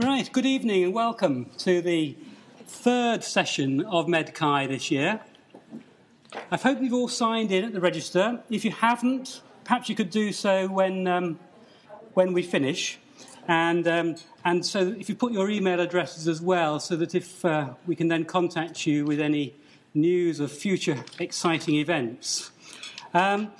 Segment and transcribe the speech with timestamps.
[0.00, 2.16] Right, good evening and welcome to the
[2.68, 5.20] third session of MedChi this year.
[6.52, 8.40] I hope you've all signed in at the register.
[8.48, 11.40] If you haven't, perhaps you could do so when, um,
[12.14, 13.00] when we finish.
[13.48, 14.14] And, um,
[14.44, 17.96] and so if you put your email addresses as well, so that if uh, we
[17.96, 19.56] can then contact you with any
[19.94, 22.52] news of future exciting events.
[23.12, 23.50] Um,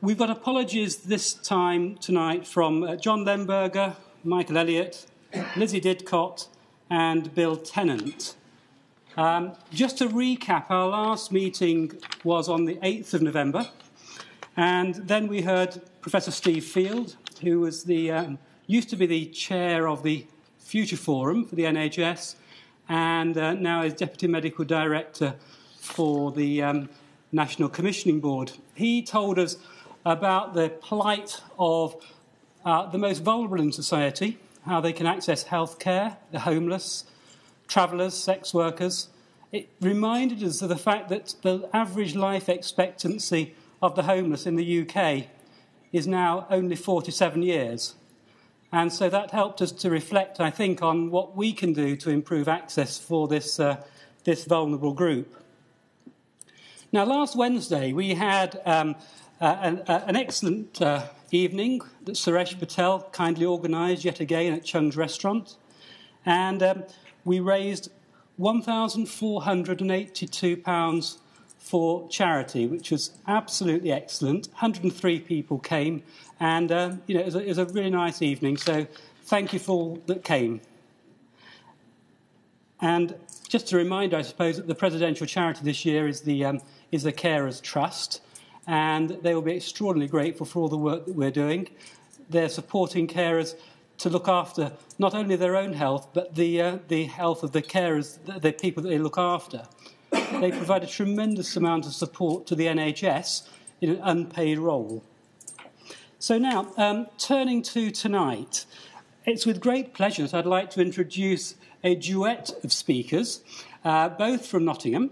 [0.00, 5.09] we've got apologies this time tonight from uh, John Lemberger, Michael Elliott,
[5.56, 6.48] Lizzie Didcott,
[6.88, 8.34] and Bill Tennant.
[9.16, 11.92] Um, just to recap, our last meeting
[12.24, 13.68] was on the 8th of November,
[14.56, 19.26] and then we heard Professor Steve Field, who was the, um, used to be the
[19.26, 20.26] chair of the
[20.58, 22.36] Future Forum for the NHS,
[22.88, 25.34] and uh, now is Deputy Medical Director
[25.78, 26.88] for the um,
[27.32, 28.52] National Commissioning Board.
[28.74, 29.56] He told us
[30.04, 31.96] about the plight of
[32.64, 37.04] uh, the most vulnerable in society, how they can access health care, the homeless,
[37.68, 39.08] travellers, sex workers.
[39.52, 44.56] It reminded us of the fact that the average life expectancy of the homeless in
[44.56, 45.26] the UK
[45.92, 47.94] is now only 47 years.
[48.72, 52.10] And so that helped us to reflect, I think, on what we can do to
[52.10, 53.82] improve access for this, uh,
[54.24, 55.34] this vulnerable group.
[56.92, 58.96] Now, last Wednesday, we had um,
[59.40, 64.62] uh, an, uh, an, excellent uh, evening that Suresh Patel kindly organised yet again at
[64.64, 65.56] Chung's restaurant.
[66.26, 66.84] And um,
[67.24, 67.90] we raised
[68.38, 71.18] £1,482
[71.58, 74.48] for charity, which was absolutely excellent.
[74.48, 76.02] 103 people came,
[76.38, 78.58] and uh, you know, it was, a, it was a really nice evening.
[78.58, 78.86] So
[79.24, 80.60] thank you for all that came.
[82.82, 83.14] And
[83.48, 86.60] just a reminder, I suppose, that the presidential charity this year is the, um,
[86.92, 88.20] is the Carers Trust
[88.70, 91.68] and they will be extraordinarily grateful for all the work that we're doing.
[92.28, 93.56] They're supporting carers
[93.98, 97.62] to look after not only their own health, but the, uh, the health of the
[97.62, 99.64] carers, the, the people that they look after.
[100.12, 103.48] They provide a tremendous amount of support to the NHS
[103.80, 105.02] in an unpaid role.
[106.20, 108.66] So now, um, turning to tonight,
[109.26, 113.42] it's with great pleasure that I'd like to introduce a duet of speakers,
[113.84, 115.10] uh, both from Nottingham,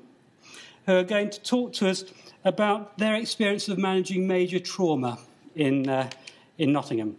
[0.86, 2.04] who are going to talk to us
[2.44, 5.18] about their experience of managing major trauma
[5.54, 6.08] in, uh,
[6.56, 7.16] in Nottingham.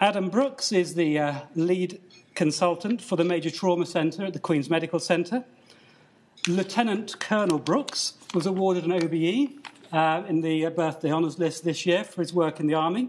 [0.00, 2.00] Adam Brooks is the uh, lead
[2.34, 5.44] consultant for the Major Trauma Centre at the Queen's Medical Centre.
[6.46, 9.50] Lieutenant Colonel Brooks was awarded an OBE
[9.92, 13.08] uh, in the uh, birthday honours list this year for his work in the Army.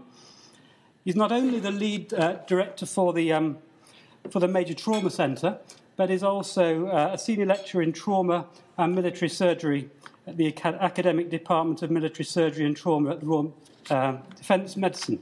[1.04, 3.58] He's not only the lead uh, director for the, um,
[4.30, 5.58] for the Major Trauma Centre,
[5.96, 9.90] but is also uh, a senior lecturer in trauma and military surgery
[10.28, 13.54] at the Academic Department of Military Surgery and Trauma at the Royal
[13.88, 15.20] uh, Defence Medicine.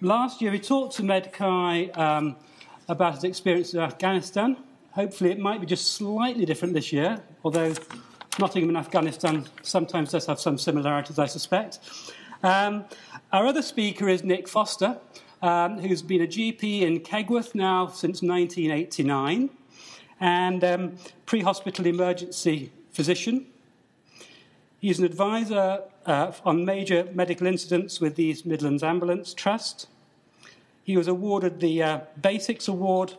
[0.00, 2.36] Last year, he talked to MedChi um,
[2.88, 4.56] about his experience in Afghanistan.
[4.90, 7.72] Hopefully, it might be just slightly different this year, although
[8.40, 11.78] Nottingham and Afghanistan sometimes does have some similarities, I suspect.
[12.42, 12.86] Um,
[13.32, 14.98] our other speaker is Nick Foster,
[15.42, 19.50] um, who's been a GP in Kegworth now since 1989
[20.20, 23.46] and um, pre hospital emergency physician
[24.80, 29.88] He's an advisor uh, on major medical incidents with the East Midlands Ambulance Trust.
[30.84, 33.14] He was awarded the uh, Basics Award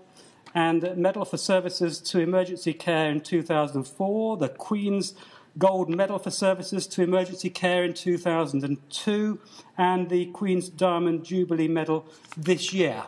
[0.55, 5.13] and Medal for Services to Emergency Care in 2004, the Queen's
[5.57, 9.39] Gold Medal for Services to Emergency Care in 2002,
[9.77, 12.05] and the Queen's Diamond Jubilee Medal
[12.37, 13.03] this year.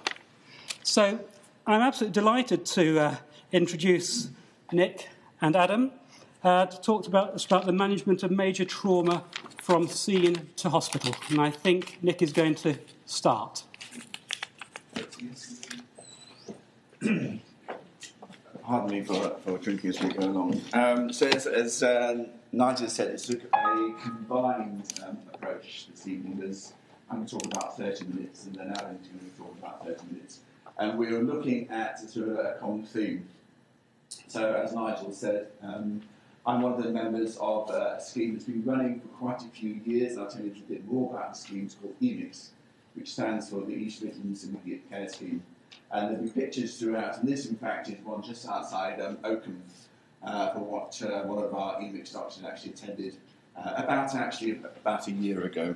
[0.83, 1.22] So
[1.66, 3.16] I'm absolutely delighted to uh,
[3.53, 4.29] introduce
[4.73, 5.07] Nick
[5.39, 5.91] and Adam
[6.44, 9.24] uh, to talk about, about the management of major trauma
[9.62, 11.16] from scene to hospital.
[11.29, 13.63] And I think Nick is going to start.
[18.63, 20.62] Pardon me for, for drinking as we go along.
[20.74, 26.40] Um, so, as, as uh, Nigel said, it's a, a combined um, approach this evening.
[26.40, 26.74] There's,
[27.09, 30.13] I'm going to talk about 30 minutes, and then Alan's going to talk about 30
[30.13, 30.40] minutes.
[30.78, 33.27] And we are looking at sort of a common theme.
[34.27, 36.01] So, as Nigel said, um,
[36.46, 39.80] I'm one of the members of a scheme that's been running for quite a few
[39.86, 40.18] years.
[40.18, 41.66] I'll tell you a little bit more about the scheme.
[41.66, 42.50] It's called EMICS,
[42.96, 45.44] which stands for the East Midlands Immediate Care Scheme.
[45.92, 49.62] And there'll be pictures throughout, and this, in fact, is one just outside um, Oakham
[50.24, 53.18] uh, for what uh, one of our EMICS doctors actually attended
[53.56, 55.76] uh, about actually about a year ago.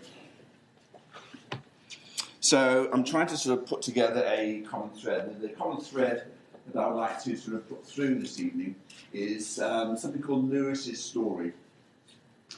[2.39, 5.41] So I'm trying to sort of put together a common thread.
[5.41, 6.27] The common thread
[6.73, 8.75] that I would like to sort of put through this evening
[9.13, 11.53] is um, something called Lewis's story.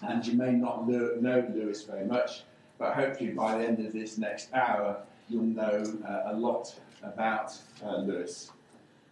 [0.01, 2.44] And you may not know Lewis very much,
[2.77, 6.74] but hopefully by the end of this next hour, you'll know uh, a lot
[7.04, 8.51] about uh, Lewis.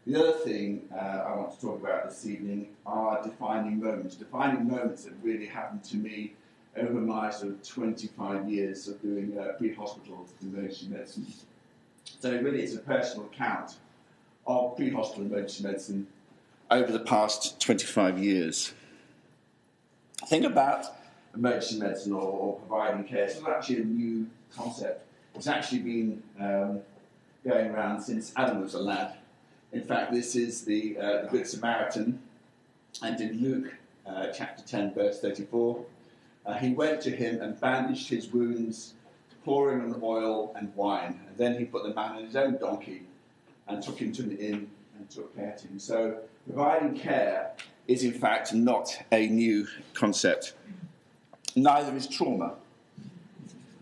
[0.06, 4.16] The other thing uh, I want to talk about this evening are defining moments.
[4.16, 6.34] Defining moments that really happened to me
[6.78, 11.26] over my sort of 25 years of doing uh, pre-hospital emergency medicine.
[12.20, 13.78] So really it's a personal account
[14.48, 16.08] of pre-hospital emergency medicine
[16.72, 18.74] over the past 25 years.
[20.28, 20.86] Think about
[21.36, 23.26] emergency medicine or, or providing care.
[23.26, 25.06] It's not actually a new concept.
[25.36, 26.80] It's actually been um,
[27.44, 29.18] going around since Adam was a lad.
[29.72, 32.20] In fact, this is the, uh, the Good Samaritan,
[33.02, 33.74] and in Luke
[34.06, 35.84] uh, chapter 10, verse 34,
[36.46, 38.94] uh, he went to him and bandaged his wounds,
[39.44, 41.20] pouring on oil and wine.
[41.28, 43.04] And then he put the man on his own donkey
[43.68, 45.80] and took him to an inn and took care of him.
[45.80, 47.52] So, providing care
[47.88, 50.54] is in fact not a new concept.
[51.56, 52.56] Neither is trauma.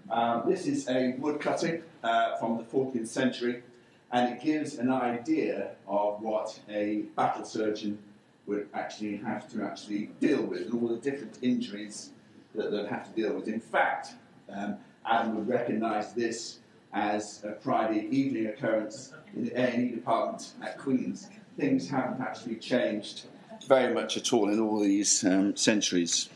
[0.10, 3.64] Um, this is a woodcutting uh, from the 14th century,
[4.12, 7.98] and it gives an idea of what a battle surgeon
[8.46, 12.12] would actually have to actually deal with, and all the different injuries
[12.54, 13.48] that they'd have to deal with.
[13.48, 14.10] In fact,
[14.50, 16.60] um, Adam would recognise this
[16.94, 21.30] as a Friday evening occurrence in the A&E department at Queen's.
[21.58, 23.24] Things haven't actually changed
[23.68, 26.30] very much at all in all these um, centuries.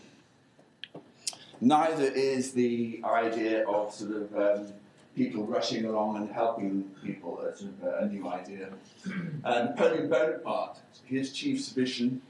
[1.60, 4.74] Neither is the idea of sort of um,
[5.16, 8.70] people rushing along and helping people a, sort of a new idea.
[9.44, 12.22] Uh, Napoleon Bonaparte, his chief physician,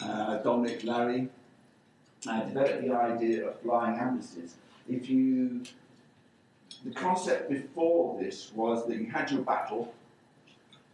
[0.00, 1.28] uh, Dominic Larrey,
[2.28, 4.56] uh, developed the idea of flying ambulances.
[4.86, 5.62] If you,
[6.84, 9.94] the concept before this was that you had your battle,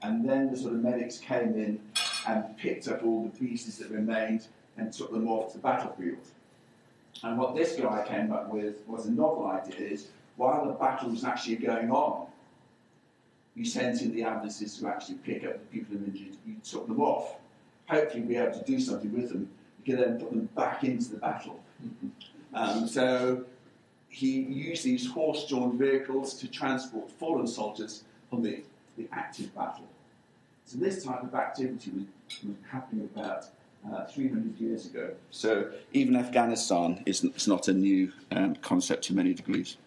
[0.03, 1.81] and then the sort of medics came in
[2.27, 4.47] and picked up all the pieces that remained
[4.77, 6.27] and took them off to the battlefield.
[7.23, 11.11] And what this guy came up with was a novel idea is while the battle
[11.11, 12.27] was actually going on,
[13.55, 16.87] you sent in the ambulances to actually pick up the people who injured, you took
[16.89, 17.37] them off.
[17.87, 19.49] Hopefully be able to do something with them.
[19.85, 21.61] You could then put them back into the battle.
[22.55, 23.47] Um, so
[24.13, 28.63] he used these horse-drawn vehicles to transport fallen soldiers from the,
[28.99, 29.89] the active battle.
[30.67, 32.05] So this type of activity was,
[32.47, 33.47] was happening about
[33.91, 35.13] uh, 300 years ago.
[35.31, 39.79] So even Afghanistan is, is not a new um, concept to many degrees.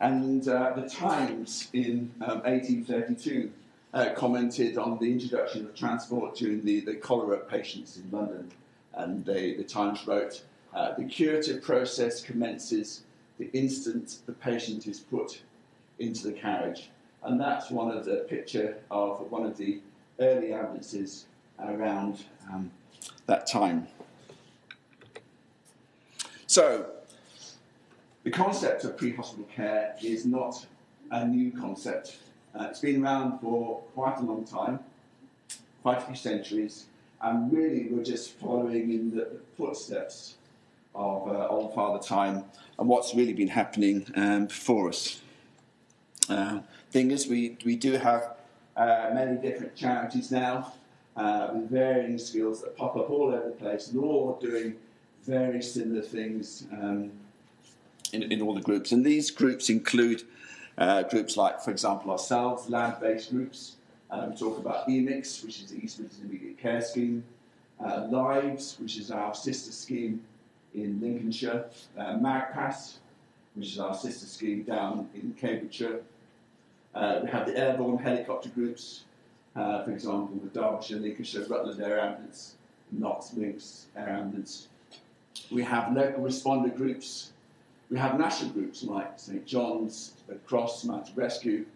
[0.00, 3.52] And uh, the Times in um, 1832
[3.94, 8.50] uh, commented on the introduction of transport during the, the cholera patients in London.
[8.94, 10.42] And they, the Times wrote,
[10.74, 13.02] uh, the curative process commences
[13.38, 15.42] the instant the patient is put
[15.98, 16.90] into the carriage.
[17.22, 19.80] And that's one of the picture of one of the
[20.18, 21.26] early ambulances
[21.60, 22.70] around um,
[23.26, 23.86] that time.
[26.46, 26.86] So,
[28.24, 30.66] the concept of pre hospital care is not
[31.10, 32.18] a new concept.
[32.54, 34.80] Uh, it's been around for quite a long time,
[35.82, 36.86] quite a few centuries,
[37.20, 40.34] and really we're just following in the footsteps
[40.94, 42.44] of uh, Old Father Time
[42.78, 45.20] and what's really been happening um, before us.
[46.28, 46.60] Uh,
[46.90, 48.36] thing is, we, we do have
[48.76, 50.72] uh, many different charities now
[51.16, 54.76] uh, with varying skills that pop up all over the place and all doing
[55.24, 57.10] very similar things um,
[58.12, 58.92] in, in all the groups.
[58.92, 60.22] And these groups include
[60.78, 63.76] uh, groups like, for example, ourselves, land based groups.
[64.10, 67.24] Uh, we talk about EMICS, which is the East Midlands Immediate Care Scheme,
[67.82, 70.22] uh, Lives, which is our sister scheme
[70.74, 71.66] in Lincolnshire,
[71.98, 72.98] uh, MAGPAS,
[73.54, 76.00] which is our sister scheme down in Cambridgeshire.
[76.94, 79.04] Uh, we have the airborne helicopter groups,
[79.56, 82.56] uh, for example, the Derbyshire, Lincolnshire, Rutland Air Ambulance,
[82.94, 84.68] Lincs Air Ambulance.
[85.50, 87.32] We have local responder groups.
[87.90, 91.66] We have national groups like St John's, Red Cross, Rescue,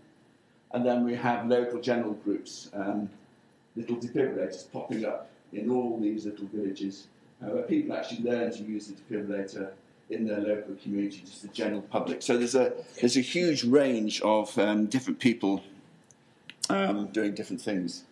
[0.72, 3.08] and then we have local general groups, um,
[3.76, 7.06] little defibrillators popping up in all these little villages
[7.42, 9.70] uh, where people actually learn to use the defibrillator
[10.10, 12.22] in their local community, just the general public.
[12.22, 15.62] So there's a there's a huge range of um, different people
[16.70, 18.04] um, doing different things.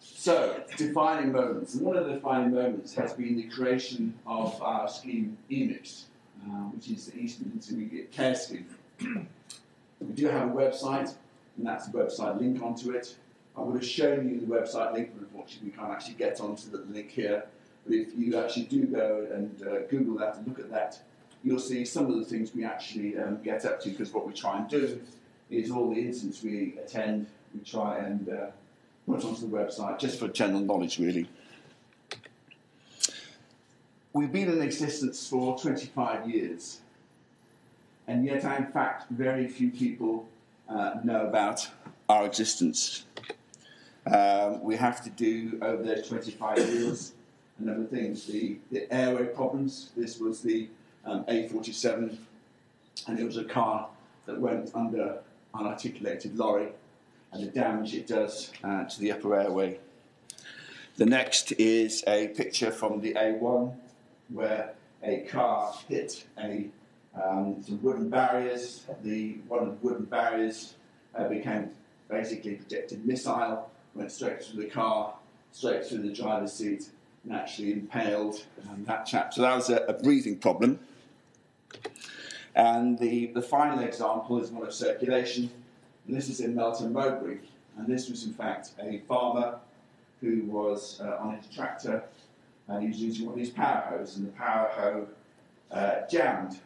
[0.00, 4.86] So defining moments, and one of the defining moments has been the creation of our
[4.86, 6.04] scheme EMICS,
[6.44, 8.66] uh, which is the East Midlands Immediate Care Scheme.
[9.00, 11.14] we do have a website,
[11.56, 13.16] and that's the website link onto it.
[13.56, 16.70] I would have shown you the website link, but unfortunately we can't actually get onto
[16.70, 17.44] the link here.
[17.92, 20.98] If you actually do go and uh, Google that and look at that,
[21.42, 24.32] you'll see some of the things we actually um, get up to because what we
[24.32, 25.00] try and do
[25.50, 28.46] is all the incidents we attend, we try and uh,
[29.06, 31.28] put onto the website just for general knowledge, really.
[34.12, 36.80] We've been in existence for 25 years,
[38.06, 40.28] and yet, in fact, very few people
[40.68, 41.68] uh, know about
[42.08, 43.04] our existence.
[44.06, 47.12] Um, we have to do over those 25 years
[47.60, 48.26] a number of things.
[48.26, 50.68] The, the airway problems, this was the
[51.04, 52.16] um, A47,
[53.06, 53.88] and it was a car
[54.26, 55.18] that went under
[55.54, 56.68] unarticulated lorry
[57.32, 59.78] and the damage it does uh, to the upper airway.
[60.96, 63.74] The next is a picture from the A1
[64.28, 66.66] where a car hit a,
[67.20, 68.84] um, some wooden barriers.
[69.02, 70.74] The, one of the wooden barriers
[71.14, 71.70] uh, became
[72.08, 75.14] basically a projected missile, went straight through the car,
[75.52, 76.90] straight through the driver's seat,
[77.24, 79.34] and actually impaled um, that chap.
[79.34, 80.78] So that was a, a breathing problem.
[82.54, 85.50] And the, the final example is one of circulation.
[86.06, 87.38] And this is in Melton Mowbray.
[87.76, 89.58] And this was, in fact, a farmer
[90.20, 92.04] who was uh, on his tractor
[92.70, 95.08] and he was using one of these power hoses, and the power hoe
[95.72, 96.60] uh, jammed.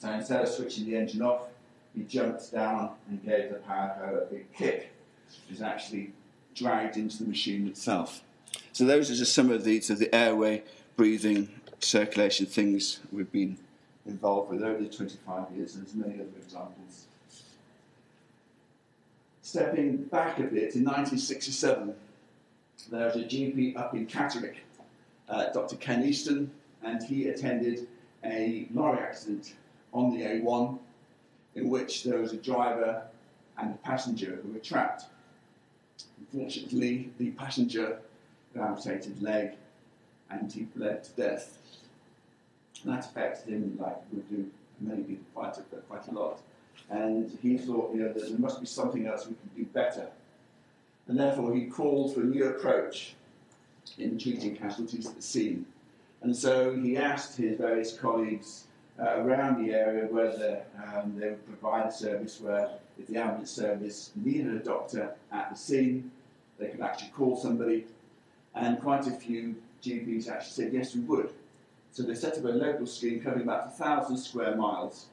[0.00, 1.48] So instead of switching the engine off,
[1.94, 4.90] he jumped down and gave the power hoe a big kick,
[5.26, 6.12] which was actually
[6.54, 8.22] dragged into the machine itself.
[8.72, 10.62] So those are just some of the, of the airway,
[10.96, 11.48] breathing,
[11.80, 13.56] circulation things we've been
[14.06, 17.06] involved with over the 25 years, there's many other examples.
[19.42, 21.94] Stepping back a bit, in 1967,
[22.90, 24.56] there was a GP up in Catterick,
[25.28, 25.76] uh, Dr.
[25.76, 26.50] Ken Easton,
[26.82, 27.86] and he attended
[28.24, 29.54] a lorry accident
[29.92, 30.78] on the A1
[31.54, 33.02] in which there was a driver
[33.58, 35.04] and a passenger who were trapped.
[36.20, 37.98] Unfortunately, the passenger
[38.60, 39.52] amputated leg
[40.30, 41.58] and he bled to death.
[42.82, 44.50] And that affected him like would do
[44.80, 46.40] many people quite a, quite a lot.
[46.90, 50.08] And he thought, you know, there must be something else we can do better.
[51.06, 53.14] And therefore he called for a new approach
[53.98, 55.66] in treating casualties at the scene.
[56.22, 58.64] And so he asked his various colleagues
[59.00, 63.50] uh, around the area whether um, they would provide a service where if the ambulance
[63.50, 66.10] service needed a doctor at the scene,
[66.58, 67.86] they could actually call somebody
[68.58, 71.30] and quite a few GPs actually said, yes, we would.
[71.92, 75.06] So they set up a local scheme covering about 1,000 square miles,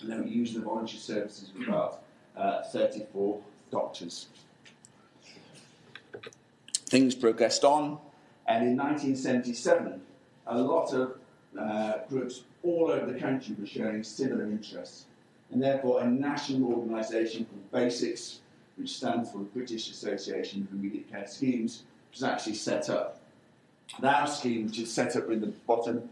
[0.00, 2.02] and then we used the voluntary services of about
[2.36, 4.26] uh, 34 doctors.
[6.86, 7.98] Things progressed on,
[8.46, 10.00] and in 1977,
[10.46, 11.18] a lot of
[11.58, 15.06] uh, groups all over the country were showing similar interests,
[15.50, 18.38] and therefore a national organisation called BASICS,
[18.76, 23.20] which stands for the British Association of Immediate Care Schemes, was actually set up.
[24.02, 26.08] Our scheme, which is set up in the bottom,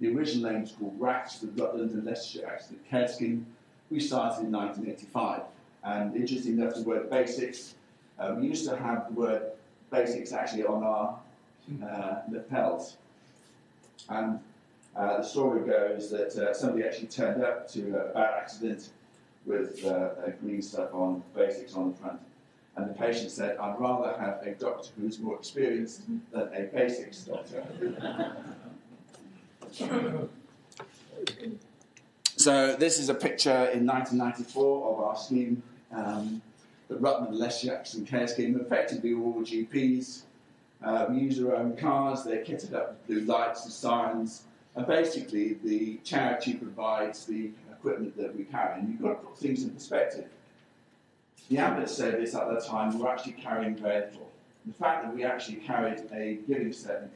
[0.00, 3.46] the original name was called RACS, the Rutland and Leicestershire Accident Care Scheme.
[3.90, 5.42] We started in 1985.
[5.84, 7.74] And interesting enough, the word basics,
[8.18, 9.42] uh, we used to have the word
[9.90, 11.18] basics actually on our
[11.82, 12.96] uh, lapels.
[14.08, 14.40] And
[14.96, 18.90] uh, the story goes that uh, somebody actually turned up to a bad accident
[19.46, 20.10] with uh,
[20.42, 22.20] green stuff on, basics on the front.
[22.78, 27.24] And the patient said, I'd rather have a doctor who's more experienced than a basics
[27.24, 27.66] doctor.
[32.36, 35.60] so this is a picture in 1994 of our scheme,
[35.92, 36.40] um,
[36.86, 38.60] the Rutland Leicestershire Accident Care Scheme.
[38.60, 40.22] Effectively, all GPs.
[40.80, 42.22] Uh, we use our own cars.
[42.22, 44.44] They're kitted up with blue lights and sirens.
[44.76, 48.78] And basically, the charity provides the equipment that we carry.
[48.78, 50.28] And you've got to put things in perspective
[51.48, 54.30] the ambulance service at that time were actually carrying little.
[54.66, 57.10] The fact that we actually carried a giving set and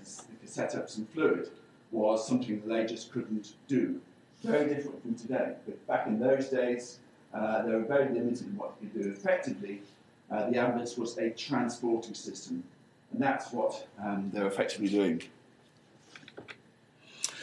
[0.49, 1.51] set up some fluid
[1.91, 4.01] was something that they just couldn't do.
[4.43, 5.55] Very different from today.
[5.67, 6.99] But back in those days,
[7.35, 9.11] uh, they were very limited in what they could do.
[9.11, 9.83] Effectively,
[10.31, 12.65] uh, the ambulance was a transporting system,
[13.13, 15.23] and that's what um, they were effectively doing.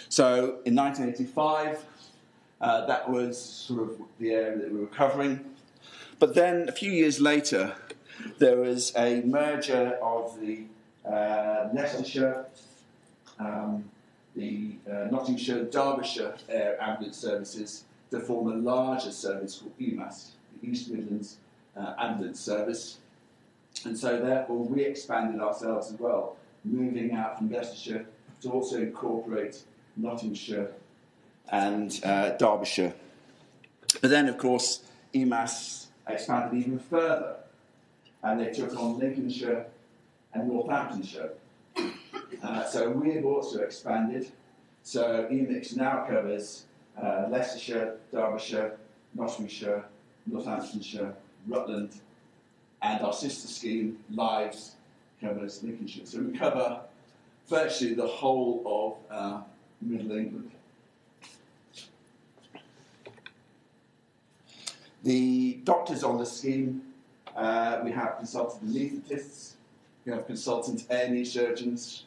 [0.10, 1.86] So in 1985,
[2.62, 5.46] uh, that was sort of the area that we were covering.
[6.20, 7.76] But then a few years later,
[8.40, 10.64] there was a merger of the
[11.06, 12.46] uh, Leicestershire,
[13.40, 13.86] um,
[14.36, 20.70] the uh, Nottinghamshire, Derbyshire Air Ambulance Services to form a larger service called EMAS, the
[20.70, 21.38] East Midlands
[21.78, 22.98] uh, Ambulance Service.
[23.86, 26.36] And so, therefore, we expanded ourselves as well,
[26.66, 28.06] moving out from Leicestershire
[28.42, 29.64] to also incorporate
[29.96, 30.72] Nottinghamshire
[31.50, 32.94] and uh, Derbyshire.
[34.02, 34.82] But then, of course,
[35.14, 37.38] EMAS expanded even further,
[38.24, 39.66] and they took on Lincolnshire
[40.34, 41.32] and Northamptonshire.
[42.44, 44.32] Uh, so we have also expanded.
[44.84, 46.66] So EMICS now covers
[47.02, 48.78] uh, Leicestershire, Derbyshire,
[49.14, 49.86] Nottinghamshire,
[50.26, 51.14] Northamptonshire,
[51.48, 51.92] Rutland,
[52.82, 54.76] and our sister scheme, Lives,
[55.22, 56.06] covers Lincolnshire.
[56.06, 56.82] So we cover
[57.48, 59.42] virtually the whole of uh,
[59.82, 60.52] Middle England.
[65.10, 66.84] The doctors on the scheme,
[67.36, 69.54] uh, we have consultant anaesthetists,
[70.06, 72.04] we have consultant A&E surgeons,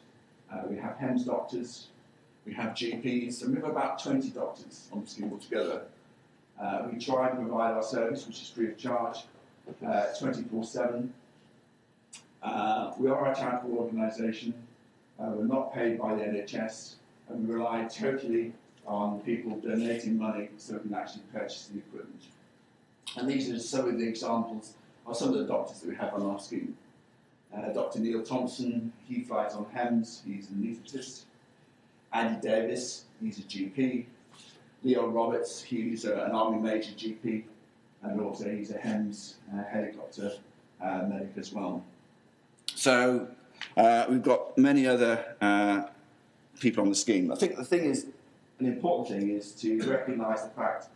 [0.49, 1.87] uh, we have HEMS doctors,
[2.45, 5.81] we have GPs, so we have about 20 doctors on the scheme altogether.
[6.57, 9.25] Uh, we try and provide our service, which is free of charge,
[9.85, 11.13] uh, 24 7.
[12.41, 14.53] Uh, we are a charitable organisation.
[15.19, 16.93] Uh, we're not paid by the NHS,
[17.27, 18.53] and we rely totally
[18.87, 22.21] on people donating money so we can actually purchase the equipment.
[23.17, 24.73] And these are some of the examples
[25.05, 26.75] of some of the doctors that we have on our scheme.
[27.55, 27.99] Uh, Dr.
[27.99, 31.23] Neil Thompson, he flies on HEMS, he's an anaesthetist.
[32.11, 34.05] Andy Davis, he's a GP.
[34.83, 37.43] Leo Roberts, he's a, an Army Major GP,
[38.01, 40.31] and also he's a HEMS uh, helicopter
[40.81, 41.83] uh, medic as well.
[42.75, 43.27] So
[43.77, 45.83] uh, we've got many other uh,
[46.59, 47.31] people on the scheme.
[47.31, 48.07] I think the thing is,
[48.59, 50.87] an important thing is to recognise the fact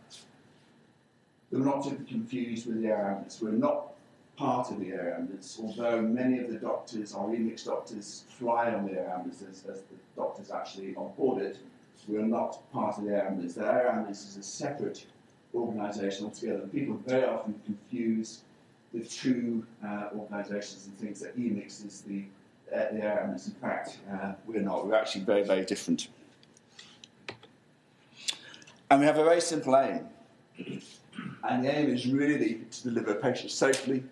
[1.50, 3.40] that we're not to be confused with the air ambulance.
[3.40, 3.92] We're not
[4.36, 8.86] part of the air ambulance, although many of the doctors, our EMICS doctors, fly on
[8.86, 11.58] the air ambulance as, as the doctors actually on board it.
[12.06, 13.54] We are not part of the air ambulance.
[13.54, 15.04] The air ambulance is a separate
[15.54, 16.66] organisation altogether.
[16.68, 18.42] People very often confuse
[18.94, 22.24] the two uh, organisations and think that EMICS is the,
[22.72, 23.48] uh, the air ambulance.
[23.48, 24.86] In fact, uh, we're not.
[24.86, 26.08] We're actually very, very different.
[28.90, 30.08] And we have a very simple aim.
[31.44, 34.02] And the aim is really to deliver patients safely,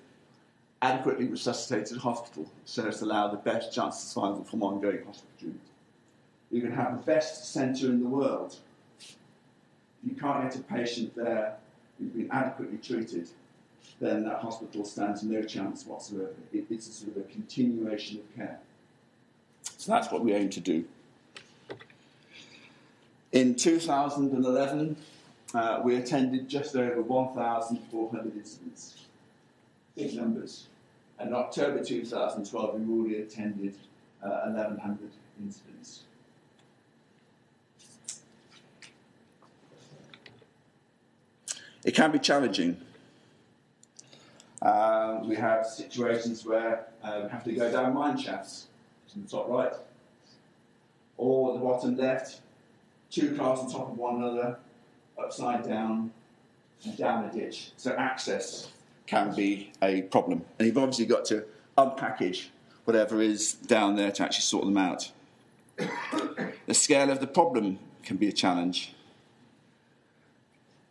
[0.82, 5.30] adequately resuscitated hospital so as to allow the best chance of survival from ongoing hospital
[5.38, 5.60] treatment.
[6.50, 8.56] You can have the best centre in the world.
[9.00, 9.16] If
[10.04, 11.56] you can't get a patient there
[11.98, 13.28] who's been adequately treated,
[14.00, 16.34] then that hospital stands no chance whatsoever.
[16.52, 18.60] It, it's a sort of a continuation of care.
[19.78, 20.84] So that's what we aim to do.
[23.32, 24.96] In 2011,
[25.56, 29.06] uh, we attended just over 1,400 incidents.
[29.96, 30.66] Big numbers.
[31.18, 33.74] And in October 2012, we already attended
[34.22, 36.02] uh, 1,100 incidents.
[41.85, 42.76] It can be challenging.
[44.61, 48.66] Uh, we have situations where uh, we have to go down mine shafts,
[49.14, 49.72] in the top right,
[51.16, 52.40] or the bottom left,
[53.11, 54.59] two cars on top of one another,
[55.18, 56.11] upside down,
[56.85, 57.72] and down a ditch.
[57.76, 58.68] So access
[59.07, 60.44] can be a problem.
[60.59, 61.44] And you've obviously got to
[61.79, 62.46] unpackage
[62.85, 65.11] whatever is down there to actually sort them out.
[66.66, 68.94] the scale of the problem can be a challenge.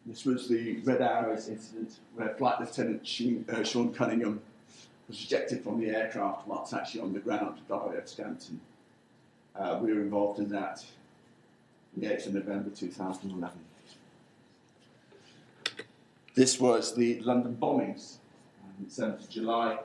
[0.05, 3.01] This was the Red Arrows incident where Flight Lieutenant
[3.49, 4.39] uh, Sean Cunningham
[5.07, 7.59] was ejected from the aircraft whilst actually on the ground
[7.97, 8.59] at Scampton.
[9.55, 10.85] Uh, we were involved in that
[11.97, 13.57] the 8th of November 2011.
[16.35, 18.17] This was the London bombings,
[18.61, 19.79] um, 7th of July.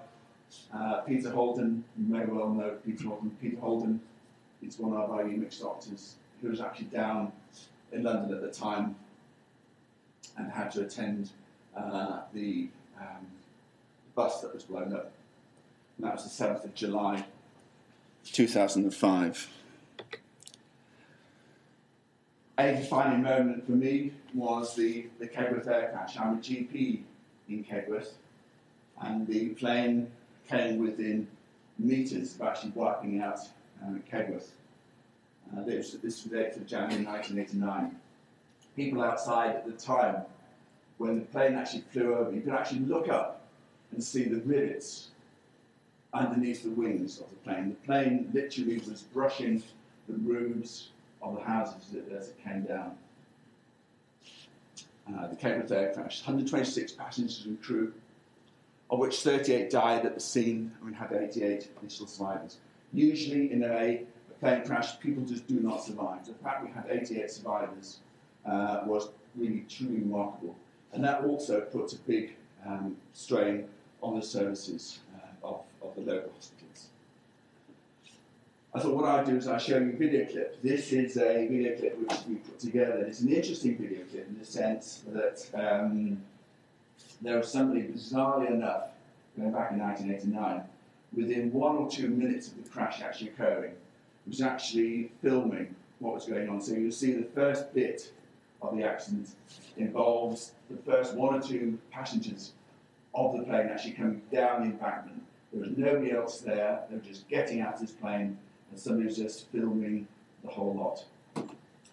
[0.75, 3.31] Uh, Peter Holden, you may well know Peter Holden.
[3.41, 4.01] Peter Holden
[4.61, 7.31] is one of our EMICS doctors who was actually down
[7.93, 8.97] in London at the time
[10.37, 11.31] and had to attend
[11.77, 12.69] uh, the
[13.01, 13.27] um,
[14.17, 15.13] bus that was blown up.
[15.99, 17.25] And that was the 7th of July
[18.25, 19.49] 2005.
[22.61, 26.19] A defining moment for me was the, the Kegworth air crash.
[26.19, 27.03] I'm a GP
[27.49, 28.13] in Kegworth,
[29.01, 30.11] and the plane
[30.49, 31.27] came within
[31.79, 33.39] metres of actually wiping out
[33.83, 34.51] um, Kegworth.
[35.57, 37.97] Uh, this, this was the 8th of January 1989
[38.77, 40.23] people outside at the time,
[40.99, 43.43] when the plane actually flew over, you could actually look up
[43.93, 45.09] and see the rivets
[46.13, 47.71] underneath the wings of the plane.
[47.71, 49.63] The plane literally was brushing
[50.09, 50.89] the roofs
[51.23, 52.97] of the houses as it came down.
[55.09, 57.93] Uh, the Kegworth air crash, 126 passengers and crew,
[58.91, 62.59] of which 38 died at the scene, and we had 88 initial survivors.
[62.93, 64.03] Usually in a,
[64.41, 66.27] plane crash, people just do not survive.
[66.27, 67.99] The fact we had 88 survivors
[68.47, 70.57] uh, was really truly remarkable.
[70.93, 72.35] And that also puts a big
[72.67, 73.67] um, strain
[74.03, 76.60] on the services uh, of, of the local hospitals.
[78.73, 80.63] I thought what I'd do is I'd show you a video clip.
[80.63, 83.05] This is a video clip which we put together.
[83.05, 86.23] It's an interesting video clip in the sense that um,
[87.21, 88.91] there was somebody, bizarrely enough,
[89.37, 90.63] going back in 1989,
[91.17, 93.73] within one or two minutes of the crash actually occurring,
[94.25, 96.61] was actually filming what was going on.
[96.61, 98.13] So you'll see the first bit
[98.63, 99.31] of the accident
[99.79, 102.53] involves the first one or two passengers
[103.17, 105.25] of the plane actually coming down the embankment.
[105.53, 108.39] There was nobody else there, they were just getting out of this plane,
[108.71, 110.07] and somebody was just filming
[110.45, 111.05] the whole lot.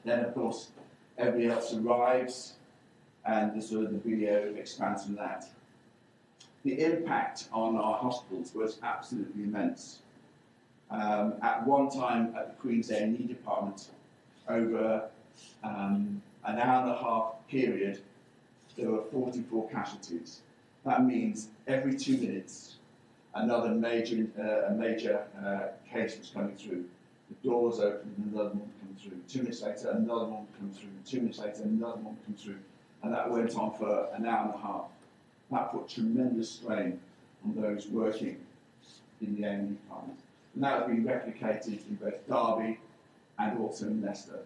[0.04, 0.70] Then, of course,
[1.18, 2.54] everybody else arrives,
[3.26, 5.46] and the sort of the video expands from that.
[6.64, 10.00] The impact on our hospitals was absolutely immense.
[10.90, 13.90] Um, at one time at the Queen's A&E department,
[14.48, 15.10] over
[15.64, 18.02] um, an hour and a half period,
[18.78, 20.42] there were 44 casualties.
[20.86, 22.77] That means every two minutes,
[23.38, 26.86] another major, uh, a major uh, case was coming through.
[27.30, 29.20] The door doors opened, another one came through.
[29.28, 30.90] Two minutes later, another one came through.
[31.06, 32.60] Two minutes later, another one came through.
[33.04, 34.86] And that went on for an hour and a half.
[35.52, 37.00] That put tremendous strain
[37.46, 38.38] on those working
[39.22, 40.20] in the A&E department.
[40.56, 42.80] And that has been replicated in both Derby
[43.40, 44.40] and also Leicester.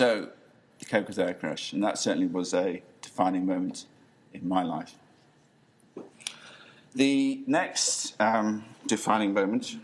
[0.00, 0.30] So,
[0.78, 3.84] the Air crash, and that certainly was a defining moment
[4.32, 4.94] in my life.
[6.94, 9.76] The next um, defining moment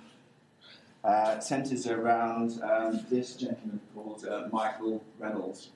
[1.04, 5.68] uh, centres around um, this gentleman called uh, Michael Reynolds.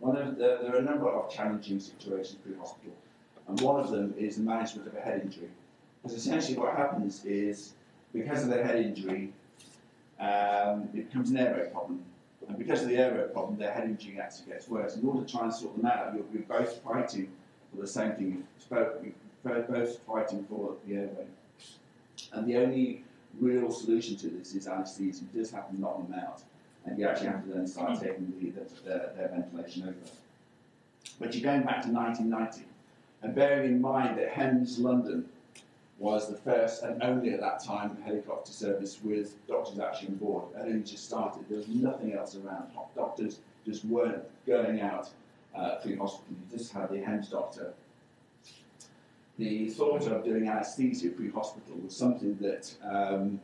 [0.00, 2.96] One of the, there are a number of challenging situations in hospital,
[3.46, 5.50] and one of them is the management of a head injury.
[6.02, 7.74] Because essentially, what happens is
[8.12, 9.32] because of the head injury,
[10.18, 12.04] um, it becomes an airway problem.
[12.48, 14.96] And because of the airway problem, their head injury actually gets worse.
[14.96, 17.28] In order to try and sort them out, you're, you're both fighting
[17.74, 18.44] for the same thing.
[18.70, 21.26] You're both fighting for the airway.
[22.32, 23.04] And the only
[23.40, 25.24] real solution to this is anaesthesia.
[25.32, 26.42] You just have to knock them out.
[26.84, 28.04] And you actually have to then start mm-hmm.
[28.04, 29.94] taking the, the, their, their ventilation over.
[31.18, 32.62] But you're going back to 1990.
[33.22, 35.28] And bearing in mind that HEMS London
[35.98, 40.44] was the first and only at that time helicopter service with doctors actually on board.
[40.54, 41.44] It only just started.
[41.48, 42.68] There was nothing else around.
[42.94, 45.08] Doctors just weren't going out
[45.54, 46.36] uh, through hospital.
[46.50, 47.72] You just had the HEMS doctor.
[49.38, 53.40] The thought of doing anaesthesia pre-hospital was something that um,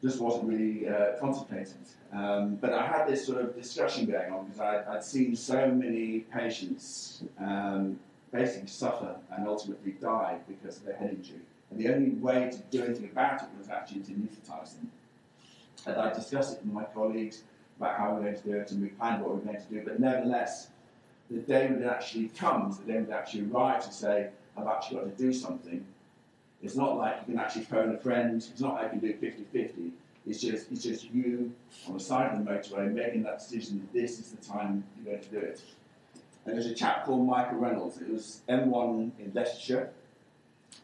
[0.00, 1.74] just wasn't really uh, contemplated.
[2.12, 6.20] Um, but I had this sort of discussion going on because I'd seen so many
[6.20, 7.98] patients um,
[8.32, 11.40] basically suffer and ultimately die because of their head injury.
[11.70, 14.90] And the only way to do anything about it was actually to anaesthetise them.
[15.86, 17.42] And I discussed it with my colleagues
[17.78, 19.68] about how we're going to do it, and we planned what we we're going to
[19.68, 19.82] do.
[19.84, 20.68] But nevertheless,
[21.30, 24.66] the day when it actually comes, the day when it actually arrives to say, I've
[24.66, 25.84] actually got to do something,
[26.62, 29.16] it's not like you can actually phone a friend, it's not like you can do
[29.16, 29.92] 50 50.
[30.24, 31.52] It's just, it's just you
[31.88, 35.14] on the side of the motorway making that decision that this is the time you're
[35.14, 35.60] going to do it.
[36.44, 38.00] And there's a chap called Michael Reynolds.
[38.00, 39.90] It was M1 in Leicestershire.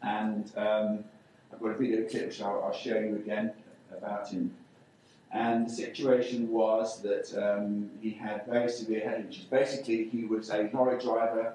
[0.03, 1.05] And um,
[1.53, 3.53] I've got a video clip which I'll, I'll, show you again
[3.97, 4.55] about him.
[5.33, 9.47] And the situation was that um, he had very severe head injuries.
[9.51, 11.55] Basically, he was a lorry driver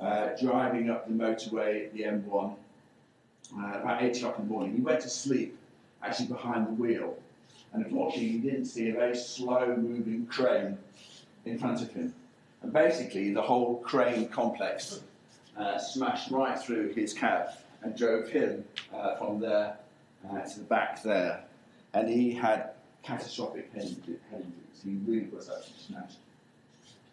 [0.00, 2.54] uh, driving up the motorway, the M1,
[3.56, 4.74] uh, about 8 o'clock in the morning.
[4.74, 5.56] He went to sleep
[6.02, 7.16] actually behind the wheel.
[7.72, 10.78] And unfortunately, he didn't see a very slow moving crane
[11.44, 12.14] in front of him.
[12.62, 15.00] And basically, the whole crane complex
[15.56, 17.50] uh, smashed right through his cab
[17.82, 19.76] and drove him uh, from there
[20.30, 21.44] uh, to the back there.
[21.92, 22.70] And he had
[23.02, 24.48] catastrophic head, injuries.
[24.84, 26.18] He really was actually smashed.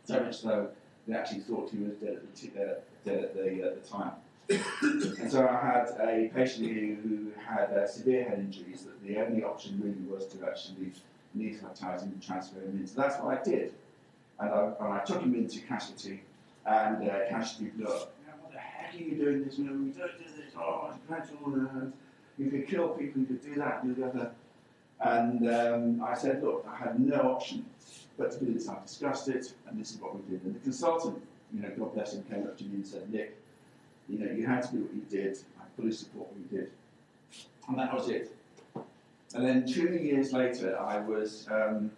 [0.06, 0.70] So much so,
[1.08, 2.74] they actually thought he was dead at the, uh,
[3.06, 4.12] dead at the, uh, the time.
[5.20, 9.18] and so I had a patient here who had uh, severe head injuries that the
[9.18, 10.92] only option really was to actually
[11.38, 12.88] anaesthetize him and transfer him in.
[12.88, 13.74] So that's what I did.
[14.40, 16.24] And I, and I took him into casualty,
[16.66, 19.58] and uh, casualty, look, what the heck are you doing this?
[19.58, 20.54] You know, we don't do this.
[20.58, 21.94] Oh, it's.
[22.38, 24.32] You could kill people, you could do that, do the other.
[25.02, 27.66] And um, I said, look, I had no option
[28.18, 28.70] but to do this.
[28.70, 30.44] I discussed it, and this is what we did.
[30.46, 31.22] And the consultant,
[31.54, 33.38] you know, God bless him, came up to me and said, Nick,
[34.08, 35.38] you know, you had to do what you did.
[35.60, 36.72] I fully support what you did.
[37.68, 38.36] And that was it.
[39.34, 41.92] And then two years later, I was um,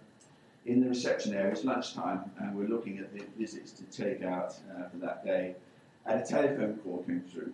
[0.66, 4.54] in the reception area, it's lunchtime, and we're looking at the visits to take out
[4.76, 5.56] uh, for that day.
[6.06, 7.54] And a telephone call came through.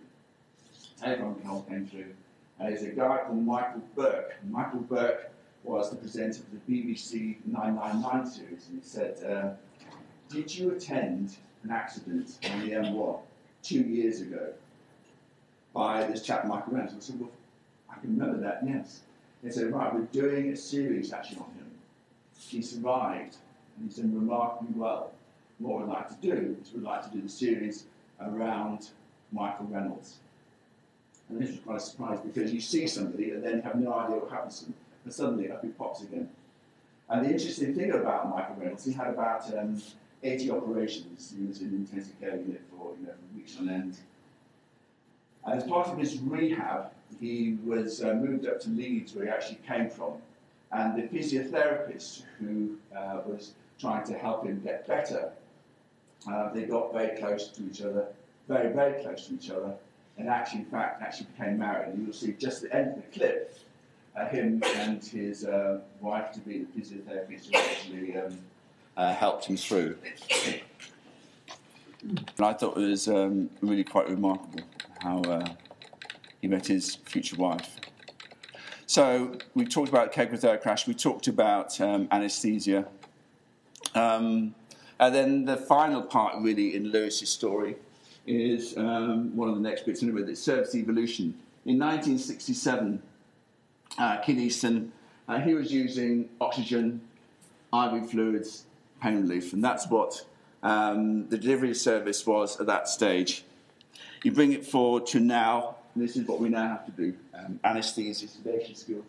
[0.96, 2.12] A telephone call came through,
[2.58, 4.32] and it's a guy called Michael Buerk.
[4.48, 5.26] Michael Buerk
[5.64, 9.50] was the presenter of the BBC 999 series, and he said, uh,
[10.28, 13.20] Did you attend an accident on the M1
[13.62, 14.52] two years ago?
[15.78, 16.94] by this chap, Michael Reynolds.
[16.96, 17.30] I said, well,
[17.88, 19.00] I can remember that, yes.
[19.42, 21.67] They said, right, we're doing a series actually on him.
[22.48, 23.36] He survived,
[23.76, 25.12] and he's done remarkably well.
[25.58, 27.84] What we'd like to do is we'd like to do the series
[28.20, 28.90] around
[29.32, 30.16] Michael Reynolds.
[31.28, 33.92] And this was quite a surprise because you see somebody and then you have no
[33.92, 36.28] idea what happens to them, and suddenly up he pops again.
[37.10, 39.80] And the interesting thing about Michael Reynolds, he had about um,
[40.22, 41.34] 80 operations.
[41.36, 43.96] He was in intensive care unit for, you know, weeks on end.
[45.44, 49.30] And as part of his rehab, he was uh, moved up to Leeds, where he
[49.30, 50.14] actually came from.
[50.70, 55.32] And the physiotherapist who uh, was trying to help him get better,
[56.30, 58.06] uh, they got very close to each other,
[58.48, 59.72] very, very close to each other,
[60.18, 61.94] and actually, in fact, actually became married.
[61.94, 63.58] And you'll see just at the end of the clip,
[64.16, 68.38] uh, him and his uh, wife to be the physiotherapist actually um,
[68.96, 69.96] uh, helped him through.
[72.02, 74.60] And I thought it was um, really quite remarkable
[75.00, 75.46] how uh,
[76.40, 77.76] he met his future wife.
[78.88, 80.86] So we talked about Kegworth air crash.
[80.86, 82.86] We talked about um, anaesthesia.
[83.94, 84.54] Um,
[84.98, 87.76] and then the final part, really, in Lewis's story
[88.26, 91.34] is um, one of the next bits anyway, it's service evolution.
[91.66, 93.02] In 1967,
[93.98, 94.90] uh, Easton,
[95.28, 97.02] uh, he was using oxygen,
[97.74, 98.64] IV fluids,
[99.02, 100.24] pain relief, and that's what
[100.62, 103.44] um, the delivery service was at that stage.
[104.22, 107.14] You bring it forward to now, and this is what we now have to do
[107.34, 109.04] um, anesthesia, sedation skills,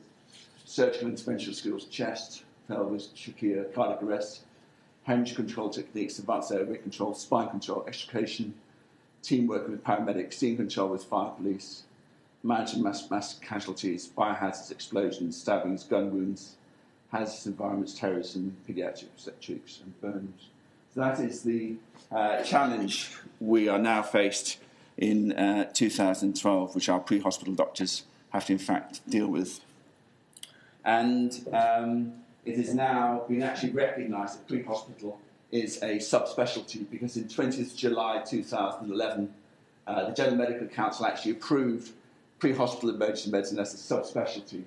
[0.66, 4.42] surgical intervention skills, chest, pelvis, trachea, cardiac arrest,
[5.04, 8.54] hemorrhage control techniques, advanced airway control, spine control, extrication,
[9.22, 11.84] teamwork with paramedics, scene control with fire police,
[12.44, 16.56] managing mass, mass casualties, biohazards, explosions, stabbings, gun wounds,
[17.12, 20.50] hazardous environments, terrorism, pediatric obstetrics, and burns.
[20.94, 21.76] So that is the
[22.12, 24.58] uh, challenge we are now faced
[25.00, 29.62] in uh, 2012, which our pre hospital doctors have to, in fact, deal with.
[30.86, 32.14] And um,
[32.46, 35.20] it has now been actually recognised that pre hospital
[35.52, 39.34] is a subspecialty because in 20th July 2011,
[39.88, 41.92] uh, the General Medical Council actually approved
[42.38, 44.64] pre hospital emergency medicine as a subspecialty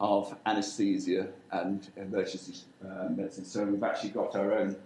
[0.00, 3.44] of anaesthesia and emergency uh, medicine.
[3.44, 4.76] So we've actually got our own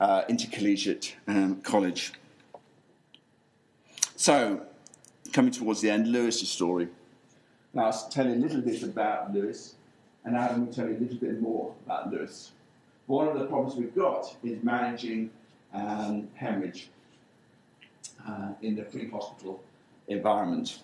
[0.00, 2.12] uh, intercollegiate um, college.
[4.18, 4.62] So,
[5.32, 6.88] coming towards the end, Lewis's story.
[7.72, 9.76] Now, I'll tell you a little bit about Lewis,
[10.24, 12.50] and Adam will tell you a little bit more about Lewis.
[13.06, 15.30] One of the problems we've got is managing
[15.72, 16.88] um, hemorrhage
[18.28, 19.62] uh, in the pre hospital
[20.08, 20.80] environment.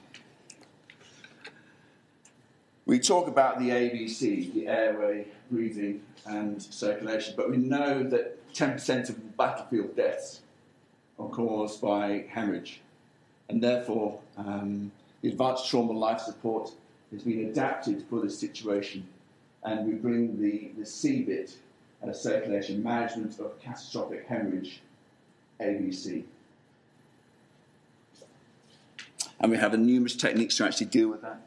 [2.87, 9.09] We talk about the ABC, the airway, breathing, and circulation, but we know that 10%
[9.09, 10.43] of battlefield deaths
[11.19, 12.81] are caused by hemorrhage,
[13.49, 14.91] and therefore um,
[15.23, 16.71] the advanced trauma life support
[17.13, 19.07] has been adapted for this situation,
[19.63, 21.57] and we bring the, the C bit,
[22.07, 24.81] uh, circulation management of catastrophic hemorrhage,
[25.61, 26.25] ABC.
[29.41, 31.41] And we have numerous techniques to actually deal with that.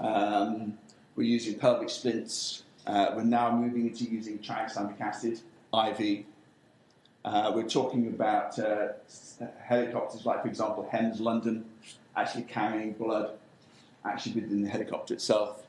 [0.00, 0.78] Um,
[1.16, 2.62] we're using pelvic splints.
[2.86, 5.40] Uh, we're now moving into using tranexamic acid,
[5.72, 6.24] IV.
[7.24, 8.88] Uh, we're talking about uh,
[9.62, 11.64] helicopters, like, for example, HEMS London,
[12.14, 13.30] actually carrying blood
[14.04, 15.62] actually within the helicopter itself.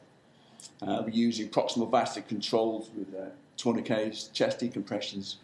[0.81, 5.35] Uh, we're using proximal vascular controls with uh, tourniquets, chest decompressions,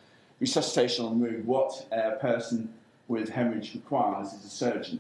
[0.42, 1.48] resuscitation on the move.
[1.48, 2.74] What a person
[3.08, 5.00] with hemorrhage requires is a surgeon.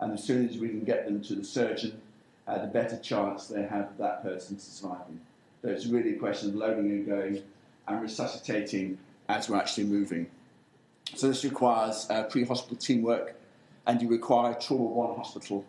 [0.00, 2.00] And as soon as we can get them to the surgeon,
[2.46, 5.20] uh, the better chance they have of that person surviving.
[5.62, 7.42] So it's really a question of loading and going
[7.88, 8.98] and resuscitating
[9.28, 10.26] as we're actually moving.
[11.14, 13.34] So this requires uh, pre-hospital teamwork,
[13.86, 15.64] and you require trauma one hospital,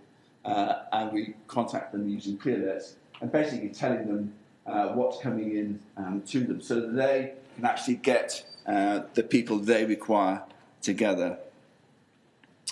[0.45, 4.33] uh, and we contact them using pre-alerts and basically telling them
[4.65, 9.23] uh, what's coming in um, to them, so that they can actually get uh, the
[9.23, 10.41] people they require
[10.81, 11.37] together.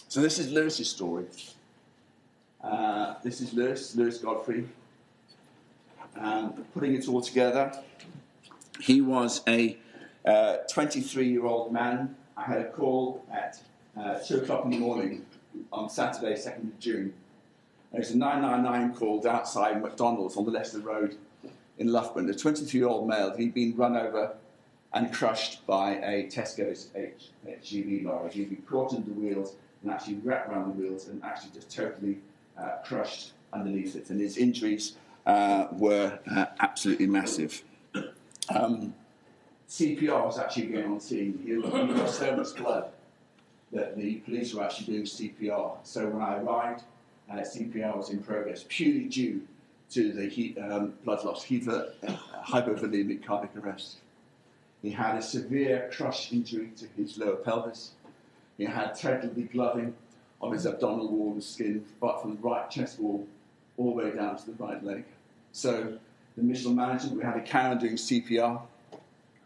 [0.07, 1.25] So this is Lewis's story.
[2.63, 4.67] Uh, this is Lewis, Lewis Godfrey.
[6.17, 7.71] Um, putting it all together,
[8.81, 9.77] he was a
[10.25, 12.15] 23 uh, year old man.
[12.37, 13.59] I had a call at
[13.99, 15.25] uh, 2 o'clock in the morning
[15.71, 17.13] on Saturday, 2nd of June.
[17.91, 21.17] There was a 999 called outside McDonald's on the Leicester Road
[21.77, 22.29] in Loughborough.
[22.29, 24.35] A 23 year old male, he'd been run over
[24.93, 26.89] and crushed by a Tesco's
[27.45, 28.31] HGV lorry.
[28.31, 31.73] He'd been caught under the wheels and actually wrapped around the wheels and actually just
[31.73, 32.19] totally
[32.57, 34.09] uh, crushed underneath it.
[34.09, 37.63] And his injuries uh, were uh, absolutely massive.
[38.53, 38.93] Um,
[39.71, 41.41] CPR was actually going on scene.
[41.45, 42.89] He lost so much blood
[43.71, 45.77] that the police were actually doing CPR.
[45.83, 46.83] So when I arrived,
[47.31, 49.47] uh, CPR was in progress purely due
[49.91, 53.99] to the he, um, blood loss, hyper, uh, hypovolemic cardiac arrest.
[54.81, 57.91] He had a severe crush injury to his lower pelvis.
[58.57, 59.93] He had total degloving
[60.41, 63.25] of his abdominal wall and skin, but from the right chest wall
[63.77, 65.05] all the way down to the right leg.
[65.53, 65.97] So
[66.35, 68.63] the missional management, we had a on doing CPR.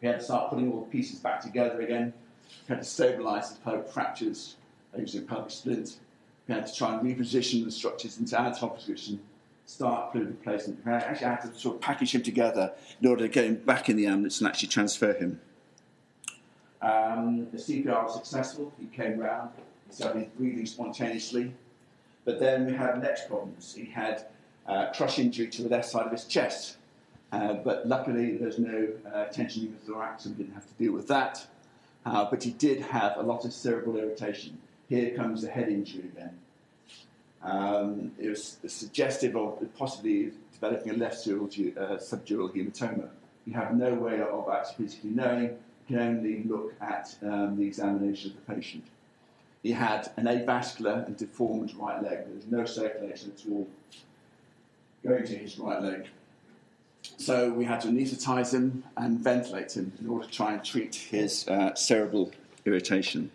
[0.05, 2.13] We had to start putting all the pieces back together again.
[2.69, 4.55] We had to stabilize the pelvic fractures
[4.95, 5.97] using pelvic splint.
[6.47, 9.19] We had to try and reposition the structures into anatomical position,
[9.65, 10.85] start fluid replacement.
[10.85, 13.89] We actually had to sort of package him together in order to get him back
[13.89, 15.41] in the ambulance and actually transfer him.
[16.83, 18.71] Um, the CPR was successful.
[18.79, 19.49] He came round.
[19.87, 21.51] He started breathing spontaneously.
[22.25, 23.73] But then we had next problems.
[23.73, 24.27] He had
[24.67, 26.77] uh, crush injury to the left side of his chest.
[27.35, 31.07] Uh, but luckily, there's no uh, tension thorax, so we didn't have to deal with
[31.07, 31.45] that.
[32.05, 34.57] Uh, but he did have a lot of cerebral irritation.
[34.87, 36.39] Here comes the head injury then.
[37.43, 41.97] Um, it was suggestive of possibly developing a left subdural, uh,
[42.53, 43.09] hematoma.
[43.45, 45.57] You have no way of actually physically knowing.
[45.87, 48.85] You can only look at um, the examination of the patient.
[49.61, 52.19] He had an avascular and deformed right leg.
[52.27, 53.67] There's no circulation at all
[55.03, 56.07] going to his right leg.
[57.17, 60.95] So we had to anaesthetize him and ventilate him in order to try and treat
[60.95, 62.31] his uh, cerebral
[62.65, 63.31] irritation.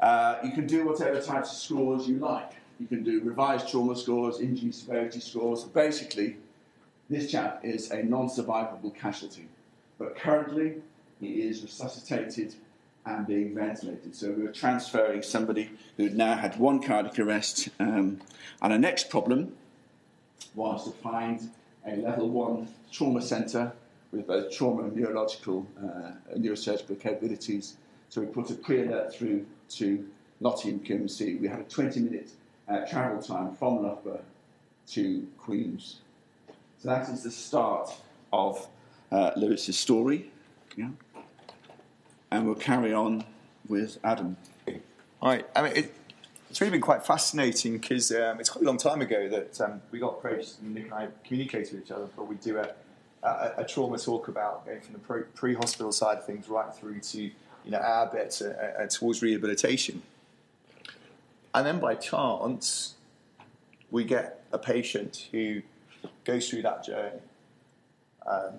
[0.00, 2.52] Uh, you can do whatever types of scores you like.
[2.78, 5.64] You can do revised trauma scores, injury severity scores.
[5.64, 6.36] Basically,
[7.08, 9.48] this chap is a non survivable casualty.
[9.98, 10.74] But currently,
[11.20, 12.54] he is resuscitated
[13.06, 14.14] and being ventilated.
[14.14, 17.68] So we are transferring somebody who now had one cardiac arrest.
[17.78, 18.20] Um,
[18.60, 19.54] and our next problem
[20.54, 21.50] was to find
[21.86, 23.72] a level one trauma centre
[24.12, 27.76] with both trauma and neurological, uh, neurosurgical capabilities.
[28.08, 30.06] So we put a pre alert through to
[30.40, 31.40] Nottingham QMC.
[31.40, 32.30] We had a 20 minute
[32.68, 34.22] uh, travel time from Loughborough
[34.88, 36.00] to Queens.
[36.78, 37.94] So that is the start
[38.32, 38.66] of
[39.10, 40.30] uh, Lewis's story.
[40.76, 40.90] Yeah?
[42.30, 43.24] And we'll carry on
[43.68, 44.36] with Adam.
[45.20, 45.46] All right.
[45.54, 45.94] I mean, it,
[46.50, 49.82] it's really been quite fascinating because um, it's quite a long time ago that um,
[49.90, 52.70] we got approached and Nick and I communicated with each other, but we do a,
[53.22, 57.00] a, a trauma talk about going from the pre hospital side of things right through
[57.00, 60.02] to you know, our bit uh, uh, towards rehabilitation.
[61.54, 62.94] And then by chance,
[63.90, 65.62] we get a patient who
[66.24, 67.20] goes through that journey.
[68.24, 68.52] Um,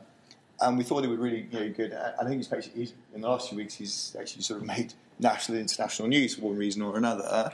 [0.59, 1.93] and we thought it would really you know, good.
[1.93, 5.69] I think patient, in the last few weeks, he's actually sort of made national and
[5.69, 7.53] international news for one reason or another.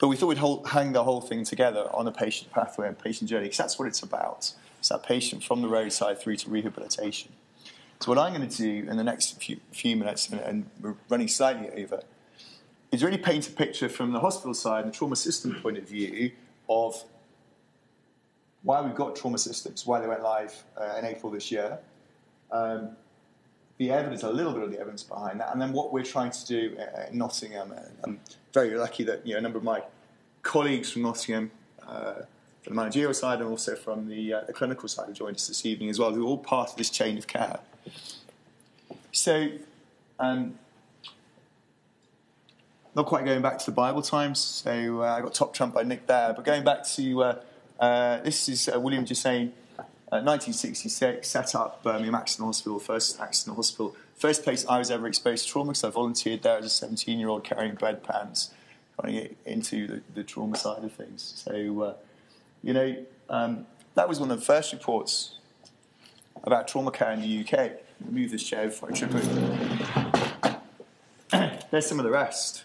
[0.00, 2.98] But we thought we'd hold, hang the whole thing together on a patient pathway and
[2.98, 4.52] patient journey, because that's what it's about.
[4.78, 7.32] It's that patient from the roadside through to rehabilitation.
[8.00, 10.94] So what I'm going to do in the next few, few minutes, and, and, we're
[11.10, 12.00] running slightly over,
[12.90, 15.86] is really paint a picture from the hospital side and the trauma system point of
[15.86, 16.32] view
[16.66, 17.04] of
[18.62, 21.78] why we've got trauma systems, why they went live uh, in April this year,
[22.50, 22.96] um,
[23.80, 26.30] the evidence, a little bit of the evidence behind that, and then what we're trying
[26.30, 26.76] to do
[27.10, 27.72] in Nottingham.
[28.04, 28.20] I'm
[28.52, 29.82] very lucky that you know, a number of my
[30.42, 31.50] colleagues from Nottingham,
[31.88, 32.12] uh,
[32.62, 35.48] from the managerial side and also from the, uh, the clinical side, have joined us
[35.48, 37.58] this evening as well, who are all part of this chain of care.
[39.12, 39.48] So,
[40.18, 40.58] um,
[42.94, 45.84] not quite going back to the Bible times, so uh, I got top trump by
[45.84, 47.40] Nick there, but going back to uh,
[47.80, 49.52] uh, this is uh, William Gissane
[50.18, 53.94] 1966, set up Birmingham Accident Hospital, first accident hospital.
[54.16, 57.18] First place I was ever exposed to trauma because I volunteered there as a 17
[57.18, 58.50] year old carrying bedpans,
[59.04, 61.42] to get into the, the trauma side of things.
[61.44, 61.94] So, uh,
[62.62, 62.96] you know,
[63.28, 65.38] um, that was one of the first reports
[66.42, 67.72] about trauma care in the UK.
[68.10, 70.60] Move this chair before I trip over.
[71.70, 72.64] There's some of the rest.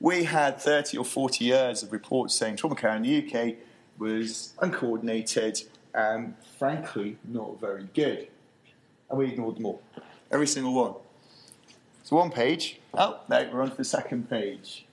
[0.00, 3.56] We had 30 or 40 years of reports saying trauma care in the UK
[3.98, 5.62] was uncoordinated,
[5.94, 8.28] and frankly not very good.
[9.08, 9.82] And we ignored them all.
[10.30, 10.94] Every single one.
[12.04, 12.80] So one page.
[12.94, 14.84] Oh, no, we're on to the second page.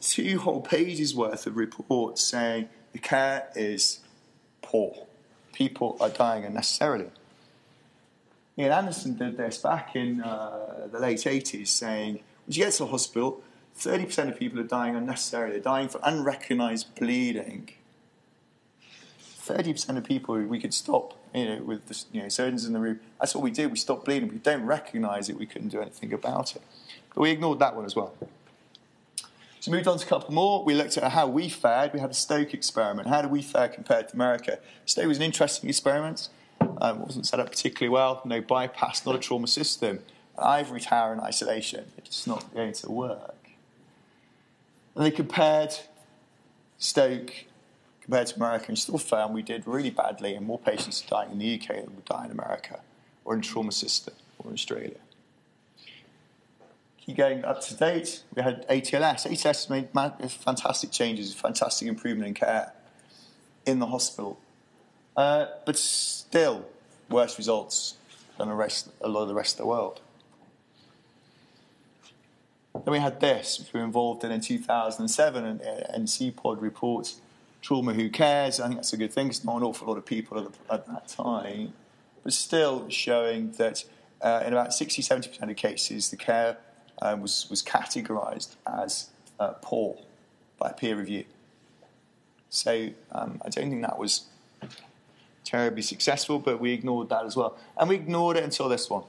[0.00, 4.00] Two whole pages worth of reports saying the care is
[4.62, 5.06] poor.
[5.52, 7.10] People are dying unnecessarily.
[8.58, 12.84] Ian Anderson did this back in uh, the late 80s, saying, when you get to
[12.84, 13.42] the hospital,
[13.78, 15.52] 30% of people are dying unnecessarily.
[15.52, 17.70] They're dying for unrecognized bleeding
[19.46, 22.80] 30% of people we could stop, you know, with the you know, surgeons in the
[22.80, 23.00] room.
[23.20, 23.70] That's what we did.
[23.70, 24.28] We stopped bleeding.
[24.28, 25.36] We don't recognise it.
[25.36, 26.62] We couldn't do anything about it.
[27.14, 28.14] But we ignored that one as well.
[29.60, 30.62] So moved on to a couple more.
[30.64, 31.92] We looked at how we fared.
[31.92, 33.08] We had a Stoke experiment.
[33.08, 34.58] How did we fare compared to America?
[34.84, 36.28] Stoke was an interesting experiment.
[36.60, 38.22] Um, it wasn't set up particularly well.
[38.24, 40.00] No bypass, not a trauma system.
[40.36, 41.86] An ivory tower in isolation.
[41.98, 43.34] It's not going to work.
[44.94, 45.74] And they compared
[46.78, 47.32] Stoke,
[48.06, 51.32] compared to America, and still found we did really badly, and more patients are dying
[51.32, 52.80] in the UK than would die in America,
[53.24, 54.98] or in trauma system, or in Australia.
[57.04, 58.22] Keep going up to date.
[58.34, 59.26] We had ATLS.
[59.26, 62.72] ATLS made fantastic changes, fantastic improvement in care
[63.66, 64.38] in the hospital,
[65.16, 66.64] uh, but still
[67.10, 67.96] worse results
[68.38, 70.00] than rest, a lot of the rest of the world.
[72.72, 77.20] Then we had this, which we were involved in in 2007, and, and CPOD reports
[77.62, 78.60] trauma who cares.
[78.60, 79.28] I think that's a good thing.
[79.28, 81.72] It's not an awful lot of people at, at that time,
[82.22, 83.84] but still showing that
[84.20, 86.58] uh, in about 60 70% of cases, the care
[87.02, 89.98] uh, was, was categorized as uh, poor
[90.58, 91.24] by peer review.
[92.48, 94.26] So um, I don't think that was
[95.44, 97.58] terribly successful, but we ignored that as well.
[97.76, 99.04] And we ignored it until this one.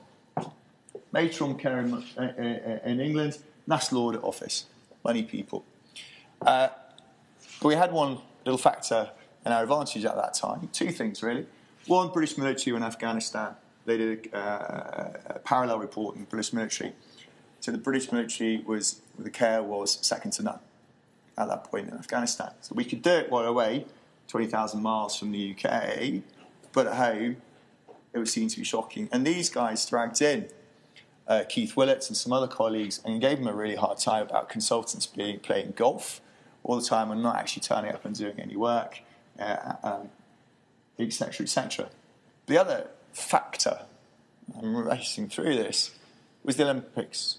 [1.11, 4.65] Matron Care in, uh, uh, in England, National Audit Office,
[5.03, 5.63] money people.
[6.41, 6.67] Uh,
[7.61, 9.11] but we had one little factor
[9.45, 10.69] in our advantage at that time.
[10.71, 11.45] Two things, really.
[11.85, 13.55] One, British military in Afghanistan.
[13.85, 16.93] They did a, uh, a parallel report in the British military.
[17.59, 20.59] So the British military was, the care was second to none
[21.37, 22.51] at that point in Afghanistan.
[22.61, 23.85] So we could do it while away,
[24.27, 26.23] 20,000 miles from the UK,
[26.73, 27.37] but at home,
[28.13, 29.07] it was seen to be shocking.
[29.11, 30.49] And these guys dragged in
[31.27, 34.49] uh, Keith Willets and some other colleagues and gave them a really hard time about
[34.49, 36.21] consultants being playing golf
[36.67, 38.99] all the time and not actually turning up and doing any work,
[39.39, 40.09] etc., uh, um,
[40.99, 41.89] etc.
[42.45, 43.79] The other factor,
[44.61, 45.91] I'm racing through this,
[46.43, 47.37] was the Olympics.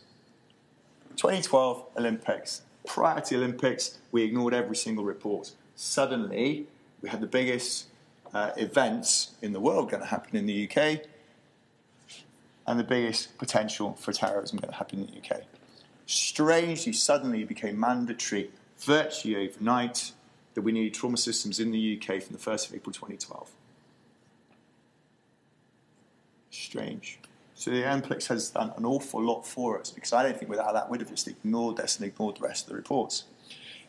[1.16, 2.62] 2012 Olympics.
[2.86, 5.52] Prior to the Olympics, we ignored every single report.
[5.76, 6.66] Suddenly,
[7.02, 7.86] we had the biggest
[8.32, 11.02] uh, events in the world going to happen in the UK
[12.66, 15.42] and the biggest potential for terrorism going to happen in the UK.
[16.06, 20.12] Strangely, suddenly it became mandatory virtually overnight
[20.54, 23.50] that we needed trauma systems in the UK from the 1st of April 2012.
[26.50, 27.18] Strange.
[27.54, 30.72] So the Olympics has done an awful lot for us because I don't think without
[30.74, 33.24] that we'd have just ignored this and ignored the rest of the reports.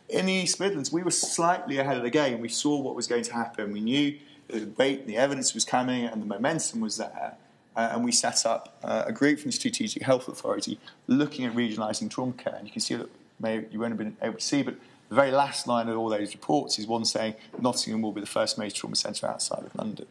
[0.09, 2.39] In the East Midlands, we were slightly ahead of the game.
[2.39, 3.71] We saw what was going to happen.
[3.71, 4.17] We knew
[4.47, 7.35] the weight, the evidence was coming, and the momentum was there.
[7.75, 11.53] Uh, and we set up uh, a group from the Strategic Health Authority looking at
[11.53, 12.55] regionalising trauma care.
[12.55, 13.09] And you can see that
[13.39, 14.75] maybe you won't have been able to see, but
[15.09, 18.27] the very last line of all those reports is one saying Nottingham will be the
[18.27, 20.05] first major trauma centre outside of London.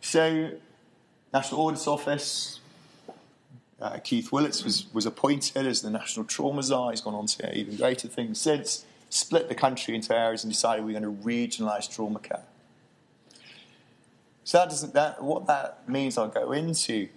[0.00, 0.50] So,
[1.32, 2.60] National Audit Office,
[3.80, 6.90] uh, Keith Willets was, was appointed as the National Trauma Czar.
[6.90, 8.84] He's gone on to even greater things since.
[9.08, 12.44] Split the country into areas and decided we're going to regionalise trauma care.
[14.44, 17.08] So that doesn't that what that means I'll go into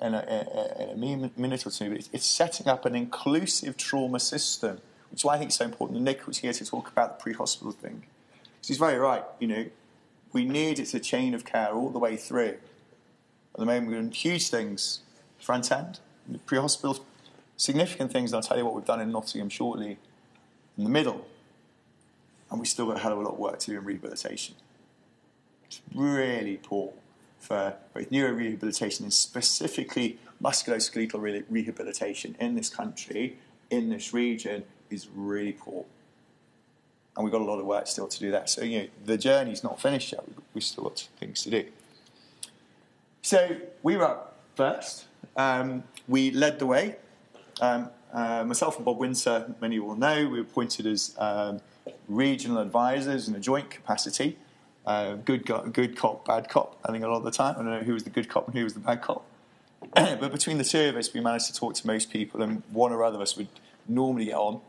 [0.00, 1.90] in a, a minute or two.
[1.90, 4.80] But it's setting up an inclusive trauma system,
[5.10, 5.96] which is why I think it's so important.
[5.96, 8.04] And Nick was here to talk about the pre-hospital thing.
[8.32, 9.24] Because he's very right.
[9.38, 9.66] You know,
[10.32, 12.56] we need it's a chain of care all the way through.
[13.54, 15.00] At the moment, we're doing huge things
[15.38, 16.00] front end,
[16.46, 17.04] pre-hospital,
[17.56, 18.32] significant things.
[18.32, 19.98] And I'll tell you what we've done in Nottingham shortly.
[20.76, 21.26] In the middle,
[22.50, 24.54] and we still got a hell of a lot of work to do in rehabilitation.
[25.66, 26.92] It's really poor
[27.48, 33.38] for both neurorehabilitation and specifically musculoskeletal re- rehabilitation in this country,
[33.70, 35.86] in this region, is really poor.
[37.16, 38.50] And we've got a lot of work still to do that.
[38.50, 40.24] So, you know, the journey's not finished yet.
[40.52, 41.64] We've still got things to do.
[43.22, 45.06] So, we were up first.
[45.34, 46.96] Um, we led the way.
[47.62, 51.60] Um, uh, myself and Bob Winter, many will know, we were appointed as um,
[52.08, 54.36] regional advisors in a joint capacity
[55.16, 56.78] good, good cop, bad cop.
[56.84, 58.46] I think a lot of the time, I don't know who was the good cop
[58.46, 59.24] and who was the bad cop.
[59.94, 62.92] but between the two of us, we managed to talk to most people, and one
[62.92, 63.48] or other of us would
[63.86, 64.60] normally get on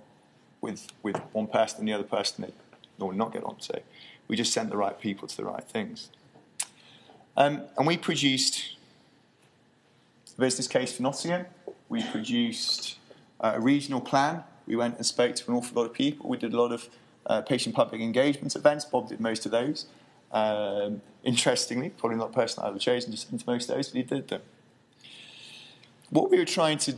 [0.61, 2.53] with with one person, and the other person would
[2.97, 3.55] normally not get on.
[3.59, 3.79] So
[4.27, 6.09] we just sent the right people to the right things.
[7.35, 8.75] Um, and we produced
[10.37, 11.45] a business case for Nottingham.
[11.87, 12.97] We produced
[13.39, 14.43] uh, a regional plan.
[14.67, 16.29] We went and spoke to an awful lot of people.
[16.29, 16.89] We did a lot of
[17.25, 18.85] uh, patient public engagement events.
[18.85, 19.85] Bob did most of those.
[20.31, 23.75] Um, interestingly, probably not the person I would have chosen to send to most of
[23.75, 24.41] those, but he did them.
[26.09, 26.95] What we were trying to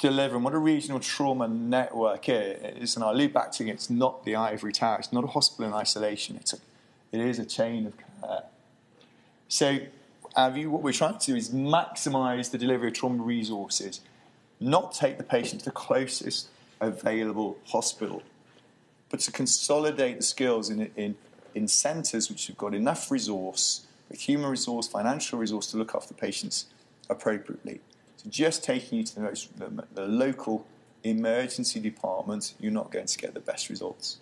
[0.00, 3.90] deliver and what a regional trauma network is, and I'll allude back to it, it's
[3.90, 6.58] not the ivory tower, it's not a hospital in isolation, it's a,
[7.12, 8.42] it is a chain of care.
[9.48, 9.78] So,
[10.34, 14.00] our view, what we're trying to do is maximize the delivery of trauma resources,
[14.60, 16.48] not take the patient to the closest
[16.80, 18.22] available hospital,
[19.10, 21.16] but to consolidate the skills in, in
[21.54, 26.14] in centres which have got enough resource, with human resource, financial resource to look after
[26.14, 26.66] patients
[27.08, 27.80] appropriately.
[28.16, 30.66] So just taking you to the, most, the, the local
[31.02, 34.18] emergency department, you're not going to get the best results.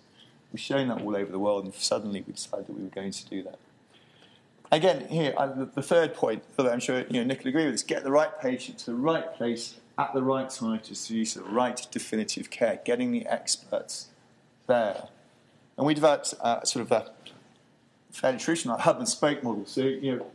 [0.51, 3.11] We've shown that all over the world, and suddenly we decided that we were going
[3.11, 3.59] to do that.
[4.71, 5.33] Again, here,
[5.75, 8.11] the third point, although I'm sure you know, Nick will agree with this, get the
[8.11, 12.49] right patient to the right place at the right time to use the right definitive
[12.49, 14.07] care, getting the experts
[14.67, 15.09] there.
[15.77, 17.11] And we developed uh, sort of a
[18.11, 19.65] fairly traditional hub and spoke model.
[19.65, 20.25] So, you know,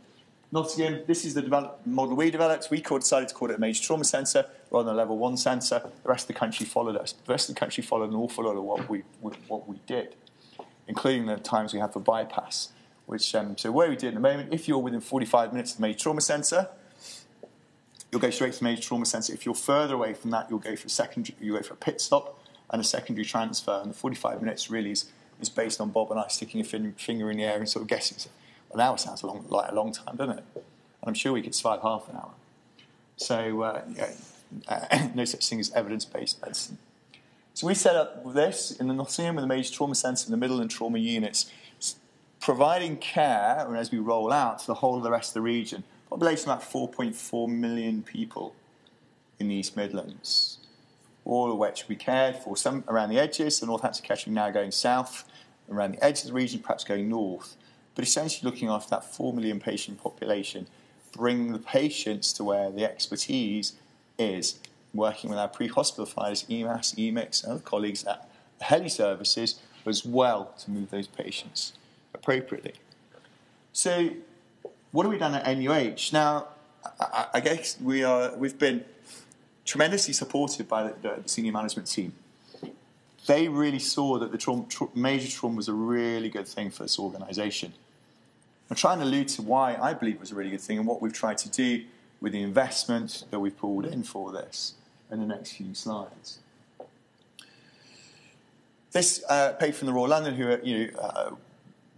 [0.51, 2.69] Nottingham, this is the model we developed.
[2.71, 5.81] We decided to call it a major trauma centre rather than a level one centre.
[6.03, 7.11] The rest of the country followed us.
[7.11, 10.15] The rest of the country followed an awful lot of what we, what we did,
[10.87, 12.69] including the times we had for bypass.
[13.07, 15.77] Which, um, so where we did at the moment, if you're within 45 minutes of
[15.77, 16.69] the major trauma centre,
[18.11, 19.33] you'll go straight to the major trauma centre.
[19.33, 21.77] If you're further away from that, you'll go for a secondary, you go for a
[21.77, 23.79] pit stop and a secondary transfer.
[23.81, 26.93] And the 45 minutes really is, is based on Bob and I sticking a fin-
[26.93, 28.17] finger in the air and sort of guessing.
[28.17, 28.29] So,
[28.73, 30.43] an hour sounds long, like a long time, doesn't it?
[30.55, 30.63] And
[31.03, 32.31] I'm sure we could survive half an hour.
[33.15, 34.11] So, uh, yeah,
[34.67, 36.77] uh, no such thing as evidence based medicine.
[37.53, 40.37] So, we set up this in the Nottingham with the major trauma centre in the
[40.37, 41.51] middle and trauma units,
[42.39, 45.41] providing care and as we roll out to the whole of the rest of the
[45.41, 45.83] region.
[46.09, 48.55] Population about 4.4 million people
[49.39, 50.56] in the East Midlands,
[51.27, 54.71] all of which we cared for, some around the edges, the Northampton Kettering now going
[54.71, 55.25] south,
[55.69, 57.55] around the edge of the region, perhaps going north
[57.97, 60.67] but essentially looking after that 4 million patient population,
[61.13, 63.73] bring the patients to where the expertise
[64.19, 64.59] is,
[64.93, 68.29] working with our pre-hospital providers, EMAS, EMICS, and other colleagues at
[68.61, 71.73] heli services as well to move those patients
[72.13, 72.75] appropriately.
[73.73, 74.11] So,
[74.91, 76.13] what have we done at NUH?
[76.13, 76.49] Now,
[76.99, 78.85] I, I guess we are, we've been
[79.67, 82.13] tremendously supported by the, the, the senior management team
[83.27, 86.83] they really saw that the trauma, tra- major trauma was a really good thing for
[86.83, 87.73] this organisation.
[88.69, 90.87] I'm trying to allude to why I believe it was a really good thing and
[90.87, 91.83] what we've tried to do
[92.19, 94.73] with the investment that we've pulled in for this
[95.11, 96.39] in the next few slides.
[98.91, 101.35] This uh, paper from the Royal London, who are, you know, uh,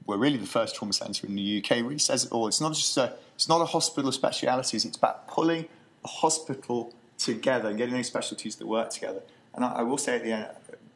[0.05, 2.47] were really the first trauma centre in the UK, really says it all.
[2.47, 4.83] It's not just a, it's not a hospital of specialities.
[4.83, 5.65] It's about pulling
[6.03, 9.21] a hospital together and getting those specialties that work together.
[9.53, 10.47] And I, I will say at the end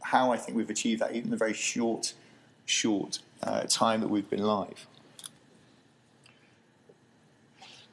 [0.01, 2.13] how I think we've achieved that, even the very short,
[2.65, 4.87] short uh, time that we've been live.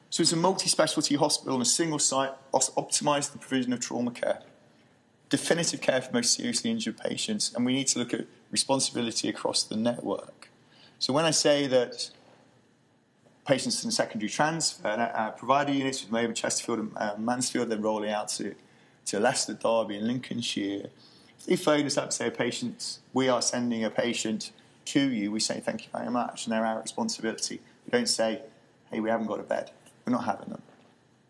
[0.09, 4.41] So it's a multi-specialty hospital on a single site, optimised the provision of trauma care,
[5.29, 9.63] definitive care for most seriously injured patients, and we need to look at responsibility across
[9.63, 10.49] the network.
[10.99, 12.11] So when I say that
[13.51, 18.09] patients in secondary transfer, uh, provider units with Maybury, Chesterfield and uh, Mansfield, they're rolling
[18.09, 18.55] out to,
[19.07, 20.89] to Leicester, Derby and Lincolnshire.
[21.37, 24.51] If they phone us up say, a patient, we are sending a patient
[24.85, 27.59] to you, we say thank you very much, and they're our responsibility.
[27.85, 28.39] We don't say,
[28.89, 29.71] hey, we haven't got a bed.
[30.05, 30.61] We're not having them.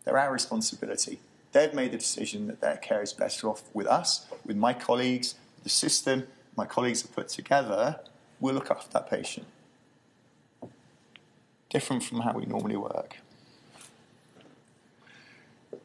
[0.04, 1.18] They're our responsibility.
[1.50, 5.34] They've made the decision that their care is better off with us, with my colleagues,
[5.64, 7.98] the system my colleagues have put together.
[8.38, 9.46] We'll look after that patient.
[11.72, 13.16] Different from how we normally work.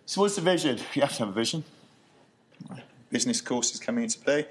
[0.05, 0.79] So, what's the vision?
[0.93, 1.63] You have to have a vision.
[3.09, 4.47] Business courses coming into play.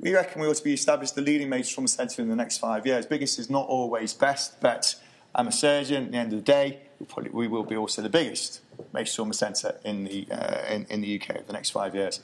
[0.00, 2.58] We reckon we ought to be established the leading major trauma centre in the next
[2.58, 3.06] five years.
[3.06, 4.96] Biggest is not always best, but
[5.36, 6.06] I'm a surgeon.
[6.06, 8.60] At the end of the day, we'll probably, we will be also the biggest
[8.92, 12.18] major trauma centre in the uh, in, in, the UK over the next five years.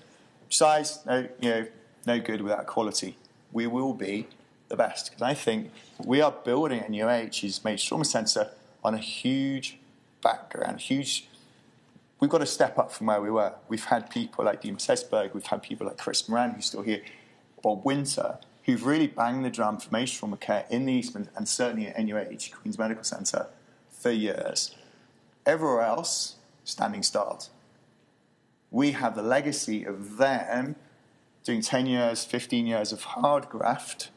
[0.49, 1.67] Size, no, you know,
[2.09, 3.17] no good without quality.
[3.53, 4.27] We will be
[4.73, 5.71] the best because I think
[6.05, 8.51] we are building at NUH's major trauma centre
[8.83, 9.79] on a huge
[10.23, 11.29] background, huge.
[12.19, 13.53] We've got to step up from where we were.
[13.69, 17.03] We've had people like Dimas Hesberg, we've had people like Chris Moran, who's still here,
[17.63, 21.47] Bob Winter, who've really banged the drum for major trauma care in the Eastman and
[21.47, 23.49] certainly at NUH, Queen's Medical Centre,
[23.91, 24.75] for years.
[25.45, 27.51] Everywhere else, standing start.
[28.71, 30.77] We have the legacy of them
[31.45, 34.11] doing 10 years, 15 years of hard graft,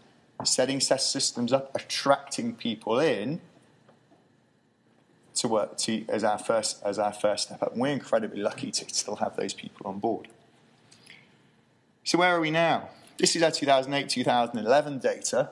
[0.46, 3.42] setting systems up, attracting people in
[5.36, 7.74] to work to, as, our first, as our first step up.
[7.74, 10.28] And we're incredibly lucky to still have those people on board.
[12.04, 12.90] So, where are we now?
[13.18, 15.50] This is our 2008 2011 data.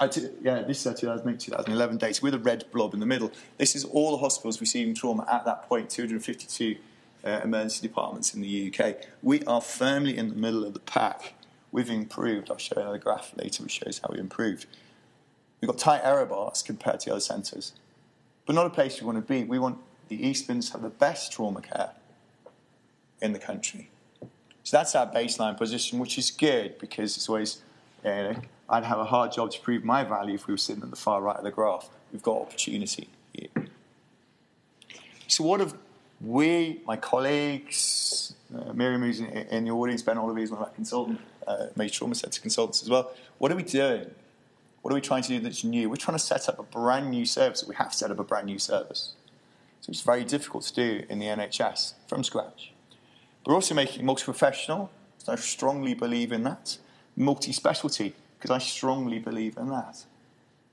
[0.00, 3.32] yeah, this is our 2008 2011 data with a red blob in the middle.
[3.58, 6.76] This is all the hospitals receiving trauma at that point 252
[7.24, 8.96] uh, emergency departments in the UK.
[9.22, 11.34] We are firmly in the middle of the pack.
[11.72, 12.50] We've improved.
[12.50, 14.66] I'll show another graph later which shows how we improved.
[15.60, 17.72] We've got tight error bars compared to the other centres,
[18.46, 19.44] but not a place we want to be.
[19.44, 21.92] We want the Eastmans to have the best trauma care
[23.22, 23.88] in the country.
[24.64, 27.62] So that's our baseline position, which is good because it's always,
[28.04, 28.36] you know,
[28.68, 30.96] I'd have a hard job to prove my value if we were sitting at the
[30.96, 31.88] far right of the graph.
[32.12, 33.48] We've got opportunity here.
[35.26, 35.74] So what have
[36.20, 40.68] we, my colleagues, uh, Miriam who's in, in, the audience, Ben Oliver is one of
[40.68, 43.12] our consultant, uh, major trauma centre consultants as well.
[43.38, 44.10] What are we doing?
[44.82, 45.88] What are we trying to do that's new?
[45.88, 47.64] We're trying to set up a brand new service.
[47.64, 49.12] We have to set up a brand new service.
[49.80, 52.72] So it's very difficult to do in the NHS from scratch.
[53.46, 54.90] We're also making multi-professional,
[55.28, 56.78] I strongly believe in that.
[57.16, 60.04] Multi-specialty, because I strongly believe in that.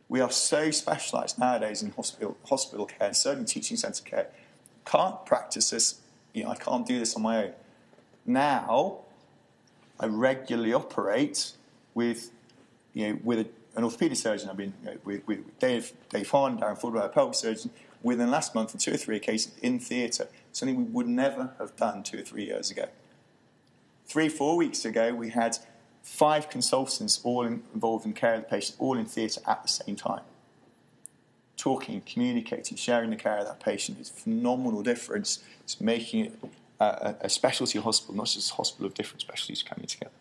[0.07, 4.29] We are so specialised nowadays in hospital, hospital care, certainly teaching centre care.
[4.85, 6.01] Can't practice this,
[6.33, 7.53] you know, I can't do this on my own.
[8.25, 9.01] Now,
[9.99, 11.53] I regularly operate
[11.93, 12.31] with,
[12.93, 13.47] you know, with a,
[13.77, 14.49] an orthopaedic surgeon.
[14.49, 17.71] I've been you know, with, with Dave, Dave Hahn, Daren Forward, a pelvic surgeon,
[18.01, 20.27] within last month on two or three occasions in theatre.
[20.51, 22.87] Something we would never have done two or three years ago.
[24.05, 25.57] Three, four weeks ago, we had
[26.01, 29.69] five consultants all in, involved in care of the patient, all in theatre at the
[29.69, 30.21] same time.
[31.57, 35.43] Talking, communicating, sharing the care of that patient is a phenomenal difference.
[35.61, 36.39] It's making it
[36.79, 40.11] a, a specialty hospital, not just a hospital of different specialties coming together.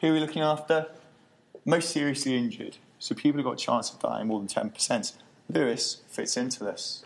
[0.00, 0.86] Who are we looking after?
[1.64, 2.76] Most seriously injured.
[2.98, 5.12] So people who've got a chance of dying more than 10%.
[5.50, 7.04] Lewis fits into this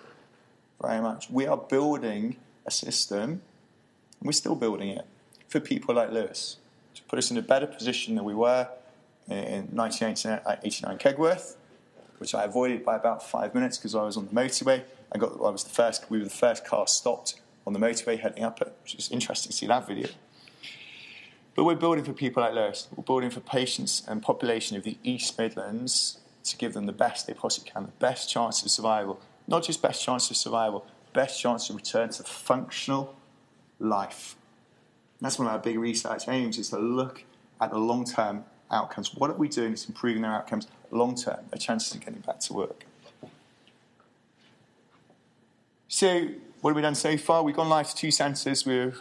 [0.81, 1.31] very much.
[1.31, 2.37] We are building
[2.67, 3.41] a system, and
[4.23, 5.07] we're still building it
[5.49, 6.57] for people like Lewis
[6.95, 8.69] to put us in a better position than we were
[9.29, 11.57] in 1989 Kegworth,
[12.19, 14.83] which I avoided by about five minutes because I was on the motorway.
[15.13, 18.19] I got, I was the first, we were the first car stopped on the motorway
[18.19, 20.09] heading up it, which is interesting to see that video.
[21.55, 22.89] But we're building for people like Lewis.
[22.95, 27.27] We're building for patients and population of the East Midlands to give them the best
[27.27, 29.21] they possibly can, the best chance of survival.
[29.47, 33.15] Not just best chance of survival, best chance to return to functional
[33.79, 34.37] life
[35.23, 37.25] that's one of our big research aims is to look
[37.61, 39.15] at the long term outcomes.
[39.15, 42.41] What are we doing that's improving their outcomes long term, their chances of getting back
[42.41, 42.85] to work?
[45.87, 46.29] So,
[46.63, 47.43] what have we done so far?
[47.43, 48.65] We've gone live to two centres.
[48.65, 48.93] We, uh,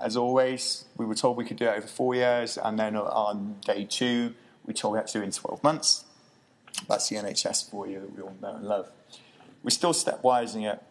[0.00, 3.56] as always, we were told we could do it over four years, and then on
[3.60, 6.04] day two, we told we had to do it in 12 months.
[6.88, 8.90] That's the NHS for you that we all know and love.
[9.62, 10.82] We're still stepwising it,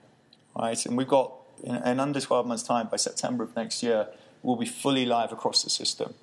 [0.56, 0.86] right?
[0.86, 4.10] And we've got in, in under 12 months' time, by September of next year,
[4.44, 6.14] we'll be fully live across the system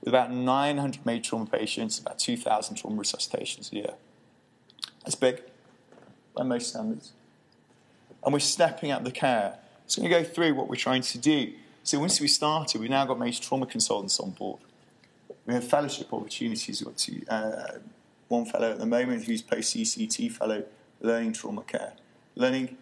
[0.00, 3.94] with about 900 major trauma patients, about 2,000 trauma resuscitations a year.
[5.04, 5.42] That's big
[6.34, 7.12] by most standards.
[8.24, 9.58] And we're stepping up the care.
[9.96, 11.52] I'm going to go through what we're trying to do.
[11.82, 14.60] So once we started, we've now got major trauma consultants on board.
[15.46, 16.80] We have fellowship opportunities.
[16.80, 17.78] We've got two, uh,
[18.28, 20.64] one fellow at the moment who's post-CCT fellow,
[21.00, 21.94] learning trauma care,
[22.36, 22.76] learning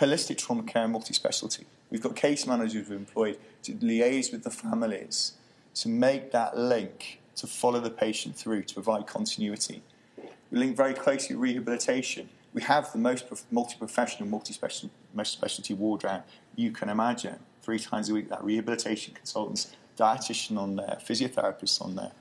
[0.00, 1.66] holistic trauma care and multi-specialty.
[1.90, 5.32] We've got case managers we've employed to liaise with the families,
[5.74, 9.82] to make that link, to follow the patient through, to provide continuity.
[10.50, 12.28] We link very closely with rehabilitation.
[12.54, 16.22] We have the most multi-professional, multi-specialty ward round
[16.56, 17.38] you can imagine.
[17.62, 22.12] Three times a week, that rehabilitation consultants, dietitian on there, physiotherapists on there,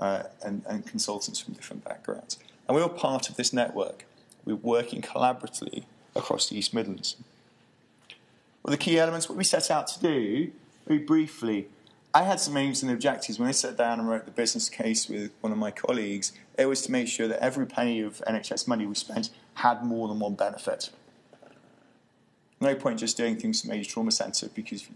[0.00, 2.38] uh, and, and consultants from different backgrounds.
[2.66, 4.06] And we're all part of this network.
[4.44, 7.16] We're working collaboratively across the East Midlands.
[8.62, 10.52] Well, the key elements, what we set out to do,
[10.86, 11.68] very briefly,
[12.14, 15.08] I had some aims and objectives when I sat down and wrote the business case
[15.08, 16.32] with one of my colleagues.
[16.56, 20.08] It was to make sure that every penny of NHS money we spent had more
[20.08, 20.90] than one benefit.
[22.60, 24.88] No point just doing things to major trauma centre because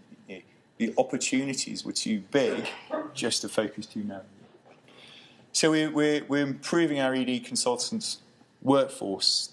[0.77, 2.67] the opportunities were too big
[3.13, 4.25] just to focus too narrowly.
[5.51, 8.19] So we're, we're, we're improving our ED consultants'
[8.61, 9.49] workforce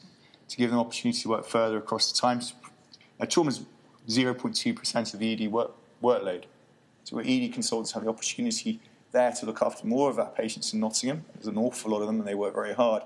[0.49, 2.41] to give them opportunity to work further across the time.
[3.19, 3.65] Now, trauma's
[4.09, 6.45] 0.2% of the ED work, workload.
[7.05, 8.81] So our ED consultants have the opportunity
[9.11, 11.25] there to look after more of our patients in Nottingham.
[11.35, 13.03] There's an awful lot of them and they work very hard.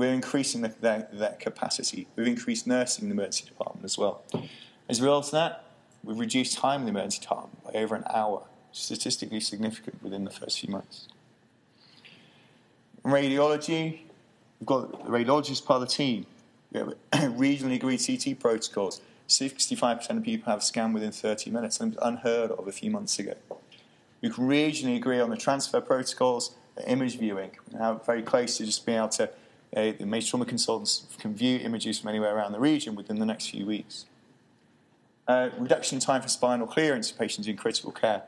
[0.00, 2.06] We're increasing the, their, their capacity.
[2.16, 4.22] We've increased nursing in the emergency department as well.
[4.88, 5.66] As a result of that,
[6.02, 10.30] we've reduced time in the emergency department by over an hour, statistically significant within the
[10.30, 11.06] first few months.
[13.04, 14.00] Radiology,
[14.58, 16.24] we've got the radiologist part of the team.
[16.72, 16.94] We have
[17.34, 19.02] regionally agreed CT protocols.
[19.28, 23.18] 65% of people have a scan within 30 minutes, and unheard of a few months
[23.18, 23.34] ago.
[24.22, 27.50] We can regionally agree on the transfer protocols, the image viewing.
[27.70, 29.28] We're now very close to just being able to,
[29.76, 33.26] uh, the major trauma consultants can view images from anywhere around the region within the
[33.26, 34.06] next few weeks.
[35.28, 38.22] Uh, reduction in time for spinal clearance for patients in critical care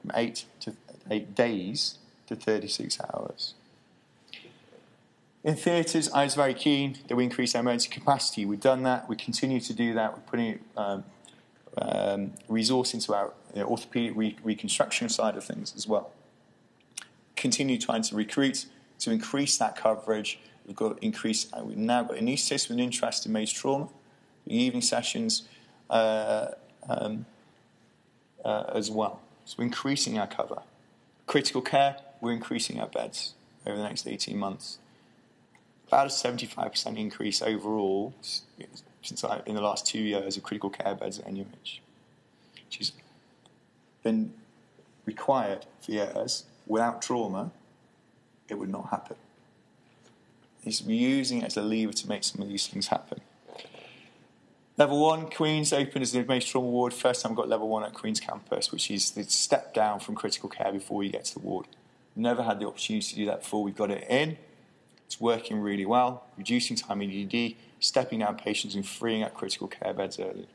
[0.00, 0.74] from 8 to
[1.10, 3.54] 8 days to 36 hours.
[5.44, 8.44] In theatres, I was very keen that we increase our emergency capacity.
[8.44, 9.08] We've done that.
[9.08, 10.12] We continue to do that.
[10.12, 11.04] We're putting um,
[11.78, 16.12] um, resource into our you know, orthopaedic re- reconstruction side of things as well.
[17.34, 18.66] Continue trying to recruit
[19.00, 20.38] to increase that coverage.
[20.66, 21.52] We've got increase.
[21.52, 23.88] Uh, we've now got anaesthetists with an interest in major trauma.
[24.46, 25.48] The evening sessions,
[25.90, 26.48] uh,
[26.88, 27.26] um,
[28.44, 29.20] uh, as well.
[29.44, 30.62] So we're increasing our cover.
[31.26, 33.34] Critical care, we're increasing our beds
[33.66, 34.78] over the next 18 months.
[35.88, 38.14] About a 75% increase overall
[39.02, 41.80] since I, in the last two years of critical care beds at NUH,
[42.54, 42.92] which has
[44.02, 44.32] been
[45.04, 46.44] required for years.
[46.66, 47.50] Without trauma,
[48.48, 49.16] it would not happen.
[50.62, 53.20] He's using it as a lever to make some of these things happen.
[54.78, 56.94] Level one, Queen's opened as the major trauma ward.
[56.94, 60.14] First time I got level one at Queen's campus, which is the step down from
[60.14, 61.66] critical care before you get to the ward.
[62.16, 63.62] Never had the opportunity to do that before.
[63.62, 64.38] We've got it in.
[65.06, 69.68] It's working really well, reducing time in ED, stepping down patients and freeing up critical
[69.68, 70.46] care beds early.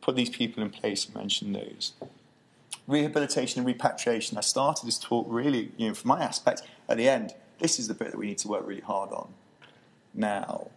[0.00, 1.92] Put these people in place and mention those.
[2.86, 4.38] Rehabilitation and repatriation.
[4.38, 7.34] I started this talk really, you know, from my aspect at the end.
[7.58, 9.28] This is the bit that we need to work really hard on
[10.14, 10.68] now.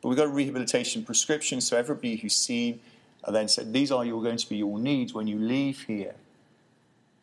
[0.00, 2.80] But we've got a rehabilitation prescription, so everybody who's seen
[3.24, 6.14] are then said, these are your, going to be your needs when you leave here.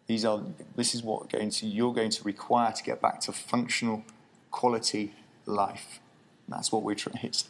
[0.08, 0.42] These are,
[0.76, 4.04] this is what going to, you're going to require to get back to functional
[4.50, 5.14] quality
[5.46, 6.00] life.
[6.48, 6.96] And that's what we're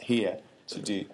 [0.02, 1.06] here to do.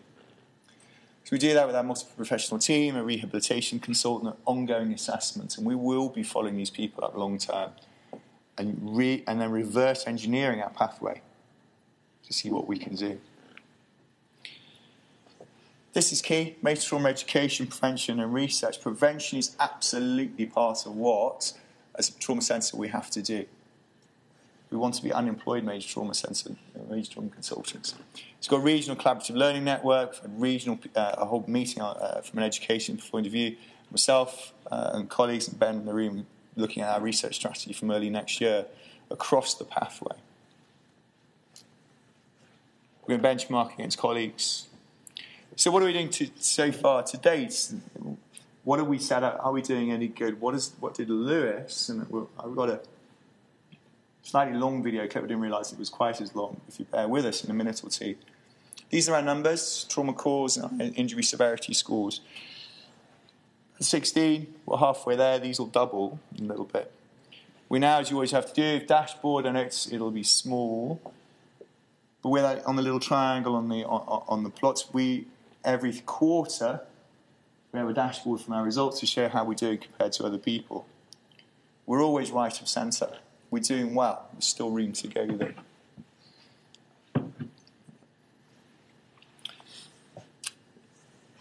[1.25, 5.75] So we do that with our multi-professional team, a rehabilitation consultant, ongoing assessments, and we
[5.75, 7.71] will be following these people up long term
[8.57, 11.21] and, re- and then reverse engineering our pathway
[12.25, 13.19] to see what we can do.
[15.93, 16.57] This is key.
[16.61, 18.81] Major trauma education, prevention, and research.
[18.81, 21.53] Prevention is absolutely part of what,
[21.97, 23.45] as a trauma centre, we have to do.
[24.69, 26.57] We want to be unemployed major trauma centre,
[26.89, 27.95] major trauma consultants.
[28.37, 32.39] It's got a regional collaborative learning network, a regional, uh, a whole meeting uh, from
[32.39, 33.55] an education point of view.
[33.89, 37.91] Myself uh, and colleagues and Ben in the room looking at our research strategy from
[37.91, 38.65] early next year
[39.09, 40.15] across the pathway.
[43.05, 44.67] We're going to benchmark against colleagues,
[45.57, 47.73] so, what are we doing to, so far to date?
[48.65, 49.39] What have we set up?
[49.41, 50.41] Are we doing any good?
[50.41, 51.87] What is what did Lewis?
[51.87, 52.81] And I've got a
[54.21, 55.23] slightly long video clip.
[55.23, 56.59] I didn't realise it was quite as long.
[56.67, 58.15] If you bear with us in a minute or two,
[58.89, 62.19] these are our numbers: trauma cause and injury severity scores.
[63.79, 65.37] 16, we're halfway there.
[65.39, 66.91] These will double a little bit.
[67.67, 71.01] We now, as you always have to do, dashboard, and it's, it'll be small.
[72.21, 75.27] But we're on the little triangle on the on, on the plots, we
[75.63, 76.81] every quarter,
[77.71, 80.37] we have a dashboard from our results to show how we're doing compared to other
[80.37, 80.85] people.
[81.85, 83.17] We're always right of centre.
[83.51, 84.27] We're doing well.
[84.31, 85.55] There's still room to go there.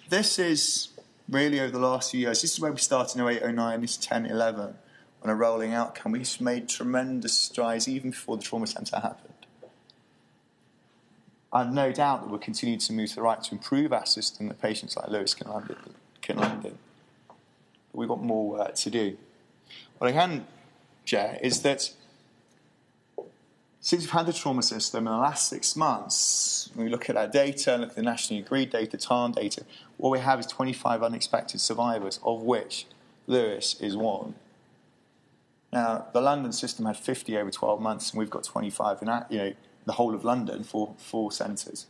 [0.08, 0.88] This is
[1.34, 2.40] really over the last few years.
[2.40, 4.74] This is where we started in 08, 09, this is 10, 11
[5.22, 6.12] on a rolling outcome.
[6.12, 9.32] We've made tremendous strides even before the trauma centre happened.
[11.52, 14.06] I have no doubt that we'll continue to move to the right to improve our
[14.06, 15.74] system that patients like Lewis can land,
[16.22, 16.78] can land in.
[17.28, 17.36] But
[17.98, 19.16] we've got more work to do.
[19.98, 20.46] What I can
[21.04, 21.92] share is that
[23.84, 27.18] since we've had the trauma system in the last six months, when we look at
[27.18, 29.62] our data, look at the nationally agreed data, TARN data,
[29.98, 32.86] what we have is 25 unexpected survivors, of which
[33.26, 34.36] Lewis is one.
[35.70, 39.38] Now, the London system had 50 over 12 months, and we've got 25 in you
[39.38, 39.52] know,
[39.84, 41.84] the whole of London for four centres.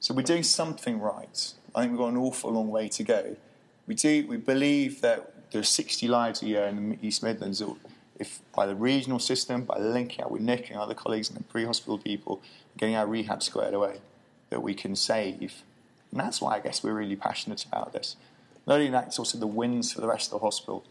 [0.00, 1.54] So we're doing something right.
[1.74, 3.36] I think we've got an awful long way to go.
[3.86, 4.26] We do.
[4.28, 7.62] We believe that there are 60 lives a year in the East Midlands.
[8.18, 11.44] If by the regional system, by linking up with Nick and other colleagues and the
[11.44, 12.40] pre-hospital people,
[12.76, 14.00] getting our rehab squared away,
[14.50, 15.62] that we can save.
[16.10, 18.16] And that's why I guess we're really passionate about this.
[18.66, 20.84] Not only that, it's also the wins for the rest of the hospital.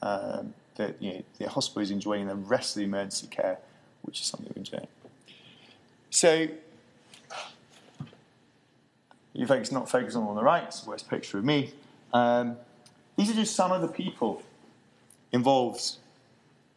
[0.00, 3.58] Um, that you know, the hospital is enjoying the rest of the emergency care,
[4.02, 4.88] which is something we're doing.
[6.10, 6.48] So,
[9.32, 11.72] you focus not focus on on the right, it's the worst picture of me.
[12.12, 12.56] Um,
[13.16, 14.42] these are just some of the people
[15.32, 15.96] involved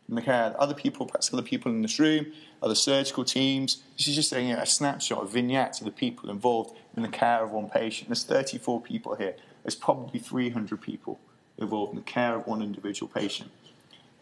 [0.08, 0.56] in the care.
[0.60, 2.28] Other people, perhaps other people in this room,
[2.62, 3.84] other surgical teams.
[3.98, 7.04] This is just a, you know, a snapshot, a vignette of the people involved in
[7.04, 8.10] the care of one patient.
[8.10, 9.36] There's 34 people here.
[9.64, 11.20] There's probably 300 people
[11.58, 13.52] involved in the care of one individual patient.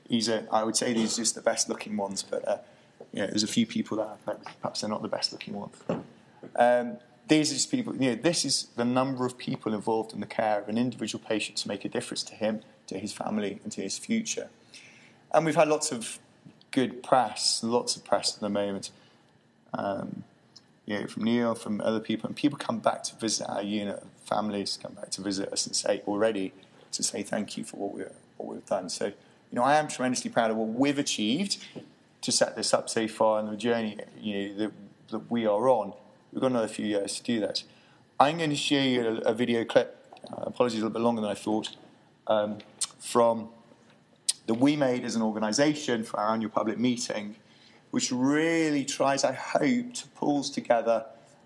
[0.08, 2.58] These are, I would say, these are just the best looking ones, but uh,
[3.12, 4.26] you know, there's a few people that
[4.62, 5.76] perhaps they're not the best looking ones.
[6.56, 10.20] Um, these are just people, you know, this is the number of people involved in
[10.20, 13.60] the care of an individual patient to make a difference to him, to his family,
[13.64, 14.50] and to his future.
[15.34, 16.20] And we've had lots of
[16.72, 18.92] good press, lots of press at the moment.
[19.74, 20.24] Um,
[20.86, 24.04] you know, from Neil, from other people, and people come back to visit our unit,
[24.26, 26.54] families come back to visit us and say already
[26.92, 28.04] to say thank you for what, we
[28.38, 28.90] what we've done.
[28.90, 29.14] So, you
[29.54, 31.64] know, I am tremendously proud of what we've achieved
[32.22, 34.72] to set this up so far in the journey you know, that,
[35.10, 35.94] that we are on.
[36.32, 37.64] We've got another few years to do that.
[38.20, 41.22] I'm going to show you a, a video clip uh, apologies, a little bit longer
[41.22, 41.76] than I thought,
[42.28, 42.60] um,
[43.00, 43.50] from
[44.48, 47.36] that we made as an organisation for our annual public meeting,
[47.91, 51.06] which really tries, I hope, to pulls together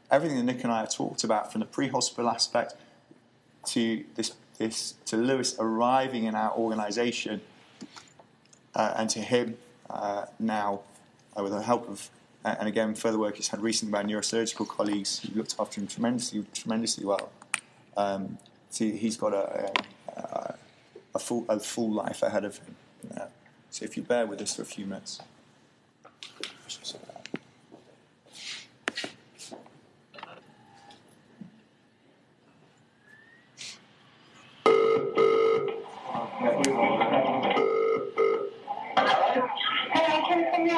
[0.09, 2.75] everything that Nick and I have talked about from the pre-hospital aspect
[3.67, 7.41] to this, this to Lewis arriving in our organisation
[8.73, 9.57] uh, and to him
[9.89, 10.81] uh, now,
[11.37, 12.09] uh, with the help of
[12.45, 16.45] and again further work he's had recently by neurosurgical colleagues who looked after him tremendously
[16.53, 17.29] tremendously well.
[17.97, 18.37] Um,
[18.69, 19.71] so he's got a,
[20.15, 20.55] a,
[21.15, 22.75] a, full a full life ahead of him.
[23.69, 25.21] So if you bear with us for a few minutes.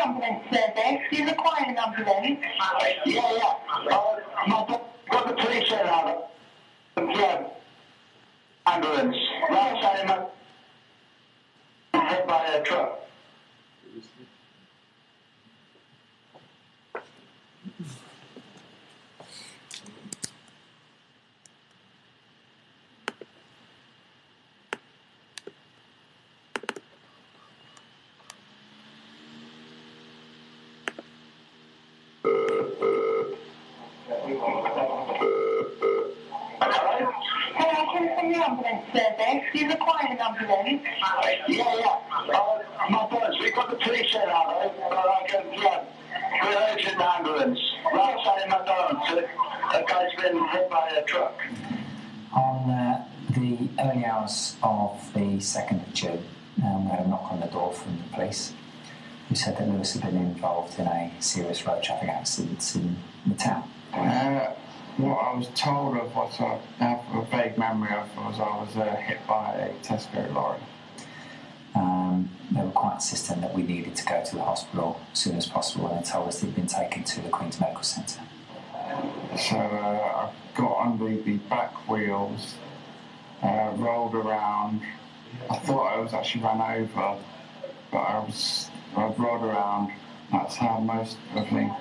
[0.09, 1.01] ambulance service.
[1.11, 2.39] Do you require an ambulance?
[3.05, 3.53] Yeah, yeah.
[3.91, 4.79] Uh, my,
[5.11, 6.29] got the police here now.
[6.97, 7.47] Yeah.
[8.65, 9.17] Ambulance.
[9.49, 10.31] Right side of
[11.93, 12.99] my hit by a truck.
[38.49, 39.43] ambulance service.
[39.53, 40.83] Do you require an ambulance?
[41.47, 42.33] Yeah, yeah.
[42.33, 45.83] Uh, my boys, we got the police here now, but I can, yeah,
[46.43, 47.59] we're urgent ambulance.
[47.93, 49.27] Right side of McDonald's,
[49.73, 51.39] a guy's been hit by a truck.
[52.33, 56.23] On uh, the early hours of the 2nd of June,
[56.63, 58.53] um, we had a knock on the door from the police
[59.27, 62.95] who said that Lewis had been involved in a serious road traffic accident in
[63.27, 63.69] the town.
[63.91, 64.53] Uh,
[64.95, 68.77] what I was told of, what I have a vague memory of, was I was
[68.77, 70.59] uh, hit by a Tesco lorry.
[71.75, 75.35] Um, they were quite insistent that we needed to go to the hospital as soon
[75.35, 78.21] as possible, and they told us they'd been taken to the Queen's Medical Centre.
[79.37, 82.55] So uh, I got under the back wheels,
[83.43, 84.83] uh, rolled around.
[85.49, 87.17] I thought I was actually run over,
[87.91, 89.91] but I was I rolled around.
[90.31, 91.75] That's how most of the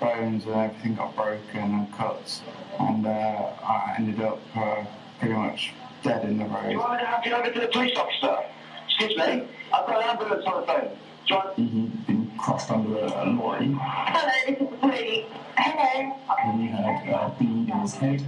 [0.00, 2.42] bones and everything got broken and cuts
[2.78, 4.84] and uh, I ended up uh,
[5.18, 5.72] pretty much
[6.02, 6.70] dead in the road.
[6.70, 8.44] You want me to have you over to the police officer?
[8.88, 10.88] Excuse me, I've got an ambulance on the phone.
[10.88, 11.56] Do you want...
[11.56, 12.02] Mm-hmm.
[12.06, 13.76] Been crushed under a, lorry.
[13.78, 15.26] Hello, this is the police.
[15.56, 16.16] Hello.
[16.42, 18.24] And he had a uh, bleed in his head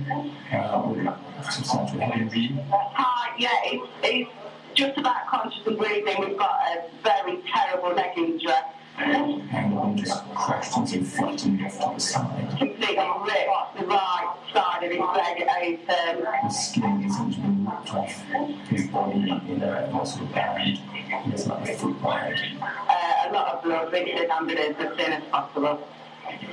[0.52, 2.56] uh, with substantial head injury.
[2.70, 4.30] Hi, yeah, it's, it's
[4.74, 6.16] just about conscious and breathing.
[6.20, 8.52] We've got a very terrible leg injury
[8.98, 12.48] and then just crashed into flattened off to the side.
[12.58, 16.24] Completely ripped the right side of his leg open.
[16.42, 20.78] The skin is been ripped off his body in a, sort of band.
[21.26, 22.40] It's like a foot wide.
[22.60, 25.88] Uh, a lot of blood, need an ambulance as soon as possible.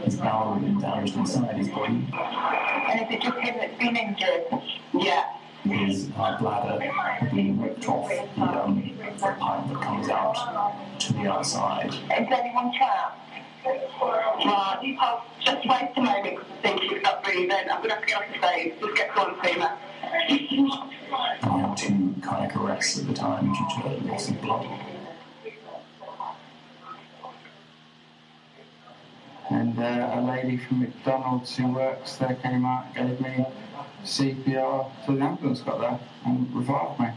[0.03, 2.07] His bowel damaged inside his body.
[2.13, 4.45] And is it just him that's been injured?
[4.93, 5.25] Yeah
[5.63, 6.79] his uh, bladder
[7.33, 11.93] being ripped off the, um, the pipe that comes out to the outside.
[11.93, 13.19] Is anyone trapped?
[13.63, 17.51] Right, I'll just wait a moment because I think she's not breathing.
[17.51, 18.73] I'm going to have to get off the stage.
[18.79, 19.65] Just get someone to me.
[21.43, 24.67] I had two cardiac arrests at the time due to loss of blood.
[29.51, 33.45] And uh, a lady from McDonald's who works there came out and gave me
[34.03, 37.07] CPR so the ambulance got there and revived me.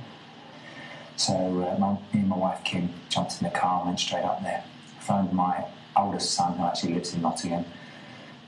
[1.16, 4.24] So uh, my, me and my wife Kim jumped in the car and went straight
[4.24, 4.64] up there.
[4.98, 5.64] I Phoned my
[5.96, 7.64] oldest son, who actually lives in Nottingham,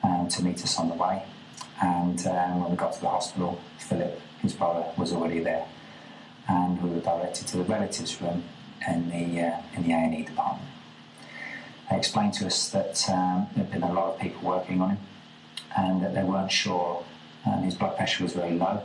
[0.02, 1.22] um, to meet us on the way.
[1.80, 5.66] And um, when we got to the hospital, Philip, his brother, was already there,
[6.48, 8.44] and we were directed to the relatives room
[8.88, 10.68] in the uh, in the A and E department.
[11.90, 14.98] They explained to us that um, there'd been a lot of people working on him,
[15.76, 17.04] and that they weren't sure
[17.46, 18.82] um, his blood pressure was very low,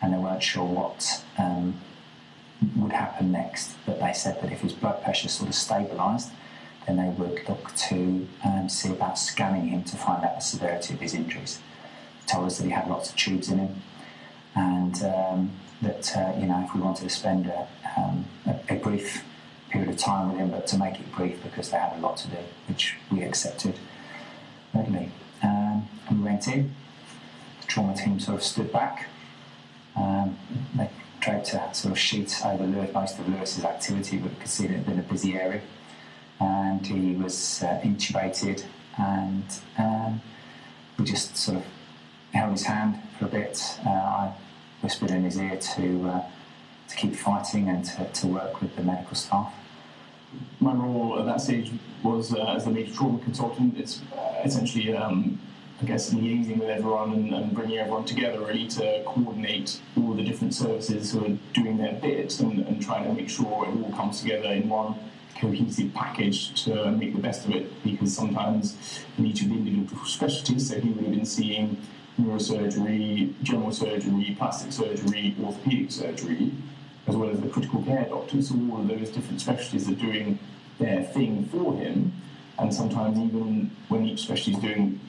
[0.00, 1.80] and they weren't sure what um,
[2.76, 3.74] would happen next.
[3.86, 6.30] But they said that if his blood pressure sort of stabilised,
[6.86, 10.94] then they would look to um, see about scanning him to find out the severity
[10.94, 11.60] of his injuries.
[12.20, 13.82] They told us that he had lots of tubes in him,
[14.54, 18.76] and um, that uh, you know if we wanted to spend a, um, a, a
[18.76, 19.24] brief
[19.70, 22.16] period of time with him, but to make it brief because they had a lot
[22.18, 22.36] to do,
[22.68, 23.78] which we accepted
[24.74, 25.10] readily.
[25.42, 26.74] Um, we went in,
[27.72, 29.08] trauma team sort of stood back.
[29.96, 30.38] Um,
[30.76, 34.66] they draped a sort of sheet over Lewis, most of Lewis's activity, but could see
[34.66, 35.62] that it had been a busy area.
[36.40, 38.64] And he was uh, intubated,
[38.98, 39.44] and
[39.78, 40.20] um,
[40.98, 41.64] we just sort of
[42.32, 43.62] held his hand for a bit.
[43.86, 44.34] Uh, I
[44.80, 46.22] whispered in his ear to uh,
[46.88, 49.54] to keep fighting and to, to work with the medical staff.
[50.60, 51.70] My role at that stage
[52.02, 53.78] was uh, as the major trauma consultant.
[53.78, 55.40] It's uh, essentially, um,
[55.82, 60.22] I guess, liaising with everyone and, and, bringing everyone together really to coordinate all the
[60.22, 63.90] different services who are doing their bit and, and trying to make sure it all
[63.96, 64.94] comes together in one
[65.40, 70.04] cohesive package to make the best of it because sometimes in each of the individual
[70.04, 71.76] specialties, so he would have been seeing
[72.20, 76.52] neurosurgery, general surgery, plastic surgery, orthopedic surgery,
[77.08, 78.50] as well as the critical care doctors.
[78.50, 80.38] So all of those different specialties are doing
[80.78, 82.12] their thing for him.
[82.56, 85.00] And sometimes even when each specialty is doing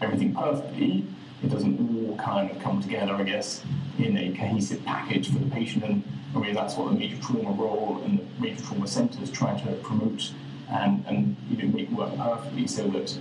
[0.00, 1.04] everything perfectly,
[1.42, 3.62] it doesn't all kind of come together, I guess,
[3.98, 5.84] in a cohesive package for the patient.
[5.84, 6.02] And
[6.34, 9.72] I mean, that's what the major trauma role and the major trauma centres try to
[9.76, 10.32] promote
[10.70, 13.16] and, and you know, make work perfectly so that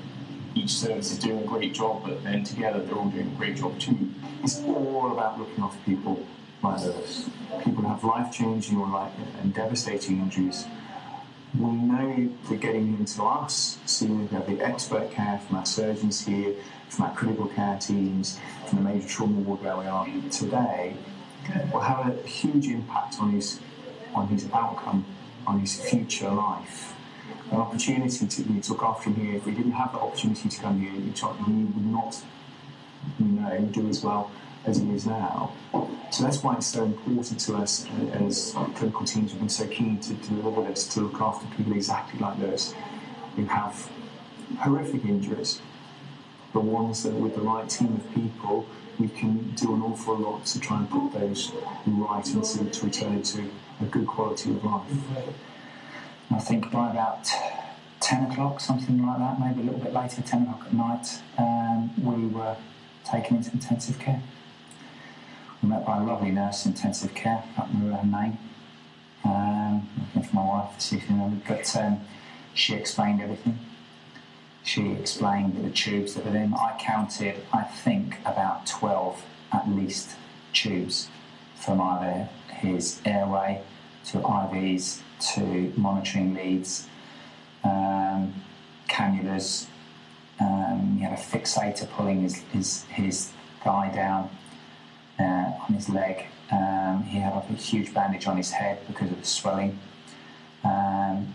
[0.56, 3.58] each service is doing a great job, but then together they're all doing a great
[3.58, 4.12] job too.
[4.44, 6.26] It's all about looking after people
[6.64, 7.30] like this.
[7.64, 9.12] People have life changing or like
[9.42, 10.66] and devastating injuries.
[11.56, 16.26] We know we're getting into us, seeing we have the expert care from our surgeons
[16.26, 16.54] here,
[16.90, 20.96] from our critical care teams, from the major trauma ward where we are today,
[21.72, 23.60] will have a huge impact on his
[24.14, 25.06] on his outcome,
[25.46, 26.94] on his future life
[27.52, 29.36] an opportunity to be took after him here.
[29.36, 32.22] If we didn't have the opportunity to come here, he would not
[33.20, 34.32] you know, do as well
[34.68, 35.54] as he is now.
[36.12, 40.00] So that's why it's so important to us as clinical teams have been so keen
[40.02, 42.74] to, to deliver this, to look after people exactly like this
[43.36, 43.90] who have
[44.60, 45.62] horrific injuries,
[46.54, 48.66] but ones that with the right team of people
[49.00, 51.52] we can do an awful lot to try and put those
[51.86, 53.50] right and to, to return to
[53.82, 54.92] a good quality of life.
[56.32, 57.30] I think by about
[58.00, 61.92] 10 o'clock, something like that, maybe a little bit later, 10 o'clock at night, um,
[62.04, 62.58] we were
[63.06, 64.22] taken into intensive care.
[65.62, 67.44] We met by a lovely nurse in intensive care,
[67.74, 68.38] remember her name.
[69.24, 72.02] Um, looking for my wife to see if you remember, but um,
[72.54, 73.60] she explained everything.
[74.64, 76.54] She explained the tubes that were in.
[76.54, 80.16] I counted, I think, about 12 at least
[80.54, 81.08] tubes
[81.56, 83.62] from either his airway
[84.06, 85.02] to IVs
[85.34, 86.88] to monitoring leads,
[87.64, 88.34] um,
[88.88, 89.68] cannulas.
[90.40, 93.32] Um, he had a fixator pulling his, his, his
[93.64, 94.30] thigh down
[95.20, 96.26] uh, on his leg.
[96.52, 99.80] Um, he had a huge bandage on his head because of the swelling.
[100.64, 101.34] Um,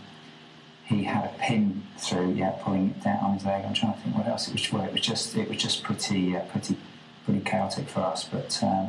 [0.84, 3.64] he had a pin through, yeah, pulling it down on his leg.
[3.64, 4.72] I'm trying to think what else it was.
[4.72, 6.76] Well, it was just, it was just pretty, uh, pretty,
[7.24, 8.24] pretty chaotic for us.
[8.24, 8.88] But um,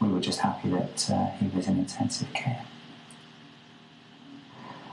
[0.00, 2.64] we were just happy that uh, he was in intensive care.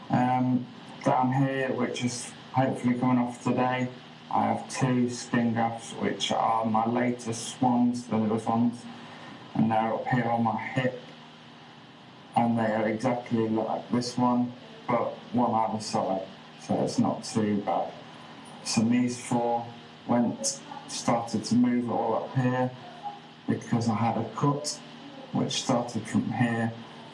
[0.10, 0.66] Um,
[1.04, 3.90] down here, which is hopefully coming off today,
[4.32, 8.82] I have two skin grafts, which are my latest ones, the newest ones,
[9.64, 11.00] and up here on my hip,
[12.36, 14.54] and they are exactly like this one,
[14.88, 16.22] but one other side,
[16.62, 17.92] so it's not too bad.
[18.64, 19.66] So these four
[20.08, 22.72] went, started to move all up here
[23.48, 24.80] because I had a cut
[25.34, 26.72] which started from here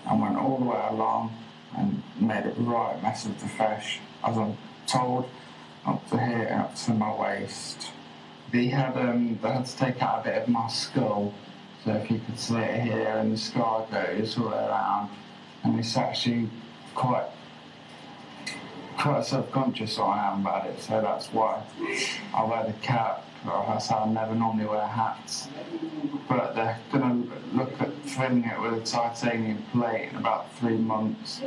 [0.08, 1.36] and went all the way along
[1.76, 5.28] and made it right mess of the flesh, as I'm told,
[5.86, 7.92] up to here and up to my waist.
[8.52, 11.34] They had um, they had to take out a bit of my skull,
[11.86, 15.10] so if you could see it here, and the scar goes all around,
[15.64, 16.50] and it's actually
[16.96, 17.28] quite
[18.98, 21.62] quite self-conscious I am about it, so that's why
[22.34, 25.48] I wear the cap that's how I never normally wear hats.
[26.28, 30.78] But they're going to look at filling it with a titanium plate in about three
[30.78, 31.42] months.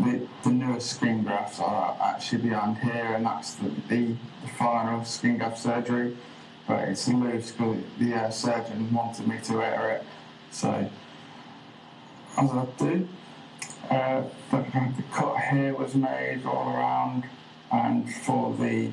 [0.00, 4.16] The, the newest skin grafts are actually behind here, and that's the, the
[4.58, 6.16] final skin graft surgery.
[6.66, 10.04] But it's loose because the uh, surgeon wanted me to wear it.
[10.50, 10.90] So,
[12.38, 13.08] as I do,
[13.90, 14.56] uh, the,
[14.96, 17.24] the cut here was made all around,
[17.70, 18.90] and for the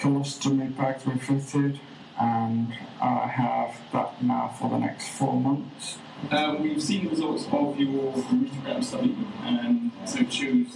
[0.00, 1.78] colostomy bag to be fitted,
[2.18, 5.98] and I have that now for the next four months.
[6.30, 10.66] Uh, we've seen the results of your Ruthergram study, and so shows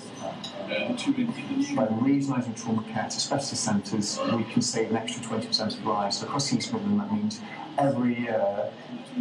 [0.64, 5.78] uh, two By regionalising trauma care to specialist centres, we can save an extra 20%
[5.78, 6.18] of lives.
[6.18, 7.40] So across East Midland, that means
[7.78, 8.70] every year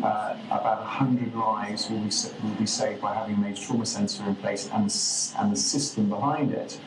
[0.03, 2.11] uh, about 100 lives will be,
[2.43, 4.83] will be saved by having a major trauma centre in place and,
[5.39, 6.79] and the system behind it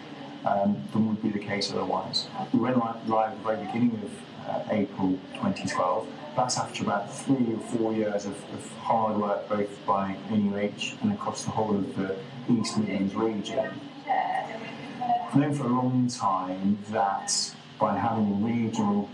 [0.45, 2.27] um, than would be the case otherwise.
[2.53, 6.09] We went live at the very beginning of uh, April 2012.
[6.37, 11.13] That's after about three or four years of, of hard work, both by NUH and
[11.13, 12.17] across the whole of the
[12.51, 13.81] East Midlands region.
[14.09, 19.09] I've known for a long time that by having regional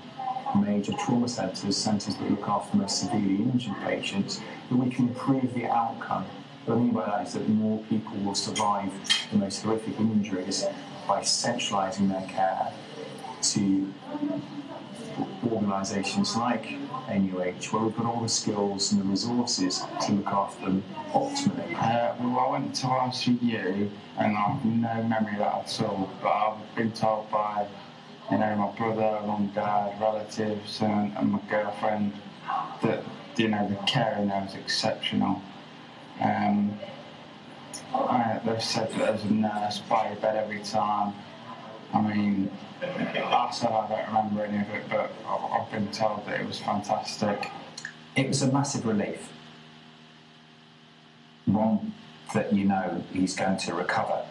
[0.55, 4.41] major trauma centres, centres that look after most severely injured patients,
[4.71, 6.25] that we can improve the outcome.
[6.67, 8.93] What I mean by that is that more people will survive
[9.33, 10.65] the most horrific injuries
[11.07, 12.73] by centralising their care
[13.43, 13.93] to
[15.53, 16.71] organisations like
[17.09, 21.75] NUH, where we've got all the skills and the resources to look after them optimally.
[21.75, 26.11] Uh, well, I went to RCU and I have no memory of that at all,
[26.23, 27.67] but I've been told by
[28.31, 32.13] you know, my brother, mum, dad, relatives, and, and my girlfriend
[32.83, 33.03] that
[33.37, 35.43] you know the care in there was exceptional.
[36.21, 36.79] Um,
[37.93, 41.15] I, they've said that there's a nurse by your bed every time.
[41.95, 42.51] I mean,
[42.83, 46.59] I said I don't remember any of it, but I've, been told that it was
[46.59, 47.51] fantastic.
[48.17, 49.29] It was a massive relief.
[51.47, 51.95] One,
[52.35, 54.25] that you know he's going to recover.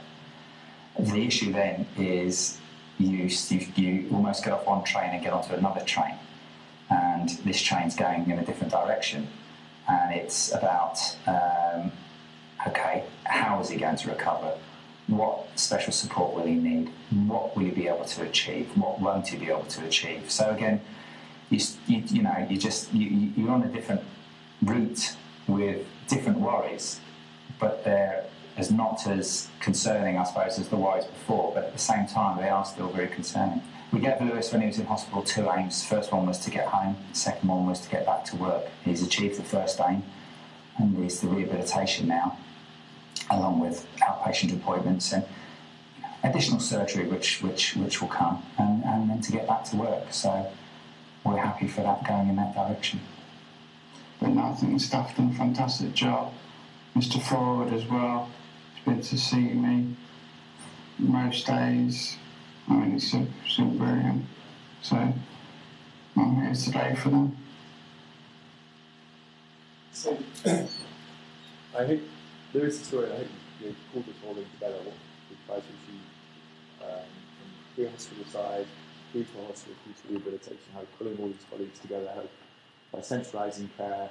[0.99, 2.59] The issue then is
[2.99, 6.15] you, you, you almost get off one train and get onto another train,
[6.89, 9.29] and this train's going in a different direction.
[9.87, 11.91] And it's about, um,
[12.67, 14.57] okay, how is he going to recover?
[15.07, 16.89] What special support will he need?
[17.27, 18.69] What will he be able to achieve?
[18.77, 20.31] What won't he be able to achieve?
[20.31, 20.81] So again,
[21.49, 24.01] you, you, you know, you just you, you- you're on a different
[24.61, 25.15] route
[25.47, 26.99] with different worries,
[27.59, 28.23] but they're
[28.55, 31.51] as not as concerning, I suppose, as the worries before.
[31.53, 33.61] But at the same time, they are still very concerning.
[33.91, 35.83] We gave Lewis when he was in hospital two aims.
[35.83, 36.95] First one was to get home.
[37.13, 38.63] Second one was to get back to work.
[38.85, 40.03] He's achieved the first aim,
[40.77, 42.37] and he's the rehabilitation now,
[43.29, 45.25] along with outpatient appointments and
[46.23, 50.05] additional surgery, which which which will come, and, and then to get back to work.
[50.11, 50.51] So
[51.23, 52.99] we're happy for that going in that direction.
[54.19, 56.33] But no, I think the staff done a fantastic job.
[56.95, 57.21] Mr.
[57.21, 58.29] Forward as well.
[58.75, 59.95] He's been to see me
[60.99, 62.17] most days.
[62.69, 64.25] I mean, it's super, super brilliant.
[64.81, 65.13] So
[66.15, 67.37] I'm here today for them.
[69.91, 72.01] So, I think
[72.53, 73.29] there is a story, I think
[73.61, 76.05] you pulled this all in together, we try to achieve
[76.83, 78.67] um, from the hospital side,
[79.11, 82.23] through to hospital, through to rehabilitation, how pulling all these colleagues together, how
[82.91, 84.07] by centralising care,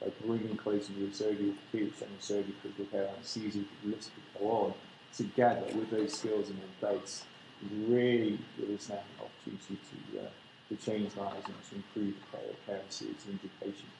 [0.00, 4.50] by bringing colleagues from surgery, orthopedics, general surgery, critical care, anesthesia, the list could go
[4.50, 4.74] on,
[5.16, 7.24] together with those skills in place,
[7.64, 9.80] is really give us now an opportunity
[10.12, 10.28] to, uh,
[10.68, 13.96] to change lives and to improve the care, care and seriously injured patients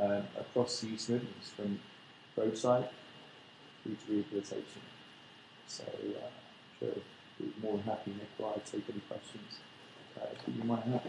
[0.00, 1.78] um, across the East Midlands from
[2.36, 2.88] roadside
[4.08, 4.82] rehabilitation.
[5.66, 6.32] So uh, I'm
[6.78, 6.94] sure
[7.38, 9.58] be more than happy, Nick, or I'd take any questions
[10.16, 11.02] uh, that you might have.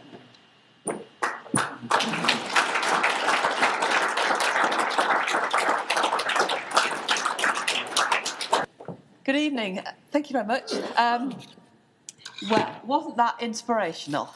[9.23, 9.81] Good evening.
[10.11, 10.73] Thank you very much.
[10.97, 11.35] Um,
[12.49, 14.33] well, wasn't that inspirational?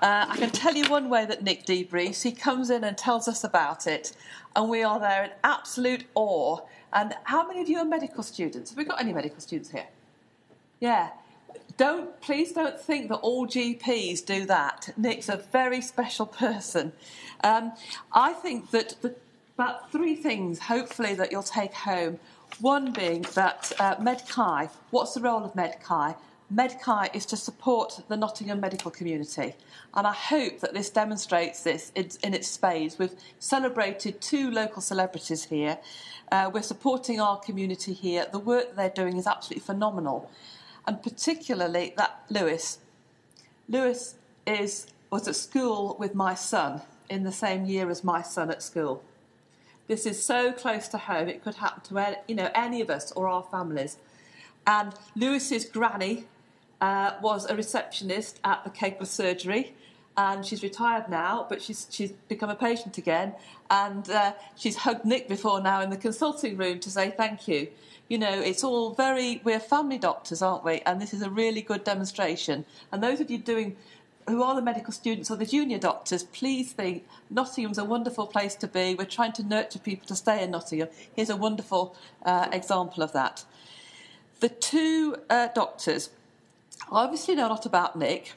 [0.00, 2.22] Uh, I can tell you one way that Nick debriefs.
[2.22, 4.12] He comes in and tells us about it,
[4.54, 6.60] and we are there in absolute awe.
[6.92, 8.70] And how many of you are medical students?
[8.70, 9.86] Have we got any medical students here?
[10.80, 11.10] Yeah.
[11.76, 14.90] Don't please don't think that all GPs do that.
[14.96, 16.92] Nick's a very special person.
[17.42, 17.72] Um,
[18.12, 19.14] I think that the,
[19.54, 22.18] about three things, hopefully, that you'll take home.
[22.60, 23.96] One being that uh,
[24.90, 26.16] what's the role of MedChi?
[26.52, 29.54] MedChi is to support the Nottingham medical community,
[29.92, 32.98] and I hope that this demonstrates this in, its spades.
[32.98, 35.76] We've celebrated two local celebrities here.
[36.32, 38.26] Uh, we're supporting our community here.
[38.32, 40.30] The work they're doing is absolutely phenomenal,
[40.86, 42.78] and particularly that Lewis.
[43.68, 44.14] Lewis
[44.46, 46.80] is was at school with my son
[47.10, 49.02] in the same year as my son at school.
[49.86, 53.12] This is so close to home; it could happen to you know any of us
[53.12, 53.98] or our families.
[54.66, 56.26] And Lewis's granny
[56.80, 59.74] uh, was a receptionist at the Kegworth Surgery,
[60.16, 63.34] and she's retired now, but she's she's become a patient again,
[63.70, 67.68] and uh, she's hugged Nick before now in the consulting room to say thank you.
[68.08, 70.80] You know, it's all very we're family doctors, aren't we?
[70.86, 72.64] And this is a really good demonstration.
[72.90, 73.76] And those of you doing
[74.28, 78.54] who are the medical students or the junior doctors, please think Nottingham's a wonderful place
[78.56, 78.94] to be.
[78.94, 80.88] We're trying to nurture people to stay in Nottingham.
[81.16, 83.44] Here's a wonderful uh, example of that.
[84.40, 86.10] The two uh, doctors
[86.90, 88.32] obviously know a lot about Nick,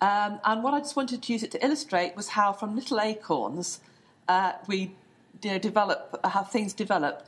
[0.00, 3.00] um, and what I just wanted to use it to illustrate was how, from little
[3.00, 3.80] acorns,
[4.28, 4.94] uh, we
[5.42, 7.26] you know, develop, how things develop.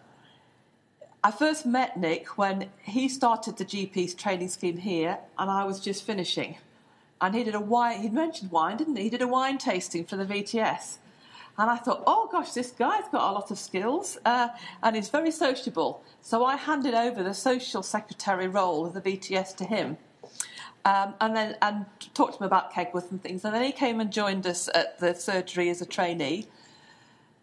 [1.23, 5.81] I first met Nick when he started the GP's training scheme here, and I was
[5.81, 6.57] just finishing.
[7.21, 9.05] And he did a wine, he mentioned wine, didn't he?
[9.05, 10.99] He did a wine tasting for the VTS.
[11.57, 14.49] And I thought, oh gosh, this guy's got a lot of skills uh,
[14.83, 16.03] and he's very sociable.
[16.21, 19.97] So I handed over the social secretary role of the VTS to him.
[20.85, 23.45] Um, and then and talked to him about Kegworth and things.
[23.45, 26.47] And then he came and joined us at the surgery as a trainee.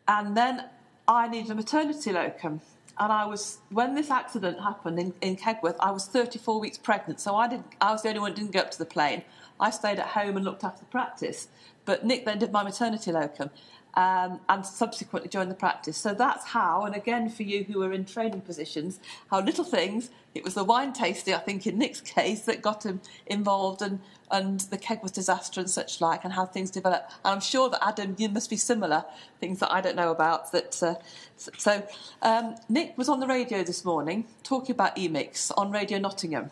[0.08, 0.66] And then
[1.08, 2.62] I needed a maternity locum.
[3.00, 7.20] And I was when this accident happened in, in Kegworth, I was 34 weeks pregnant,
[7.20, 7.66] so I didn't.
[7.80, 9.24] I was the only one who didn't go up to the plane.
[9.60, 11.48] I stayed at home and looked after the practice.
[11.86, 13.50] But Nick then did my maternity locum
[13.96, 15.98] um, and subsequently joined the practice.
[15.98, 19.00] So that's how, and again for you who are in training positions,
[19.30, 22.86] how little things, it was the wine tasting, I think in Nick's case, that got
[22.86, 24.00] him involved and,
[24.30, 27.10] and the Kegworth disaster and such like, and how things develop.
[27.26, 29.04] And I'm sure that Adam, you must be similar,
[29.40, 30.52] things that I don't know about.
[30.52, 30.96] That uh,
[31.36, 31.86] So
[32.22, 36.52] um, Nick was on the radio this morning talking about EMICS on Radio Nottingham.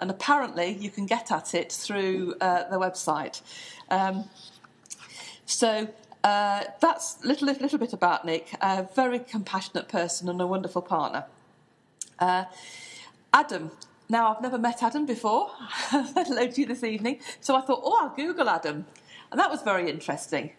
[0.00, 3.42] And apparently you can get at it through uh, the website.
[3.90, 4.30] Um,
[5.44, 5.88] so
[6.22, 8.52] uh, that's a little, little, little bit about Nick.
[8.60, 11.24] A very compassionate person and a wonderful partner.
[12.18, 12.44] Uh,
[13.32, 13.70] Adam.
[14.08, 15.50] Now, I've never met Adam before.
[15.90, 17.20] Hello to you this evening.
[17.40, 18.86] So I thought, oh, I'll Google Adam.
[19.30, 20.50] And that was very interesting.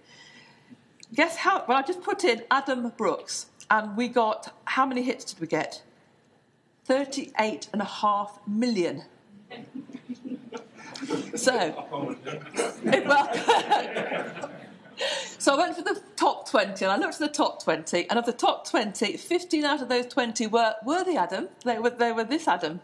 [1.13, 1.65] Guess how?
[1.67, 5.47] Well, I just put in Adam Brooks, and we got how many hits did we
[5.47, 5.83] get?
[6.85, 9.03] 38 and a half million.
[11.35, 12.15] so,
[13.05, 13.29] well,
[15.41, 18.19] So I went for the top 20 and I looked at the top 20, and
[18.19, 21.49] of the top 20, 15 out of those 20 were, were the Adam.
[21.65, 22.79] They were, they were this Adam.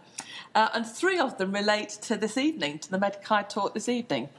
[0.55, 4.29] Uh, and three of them relate to this evening, to the MedChi talk this evening.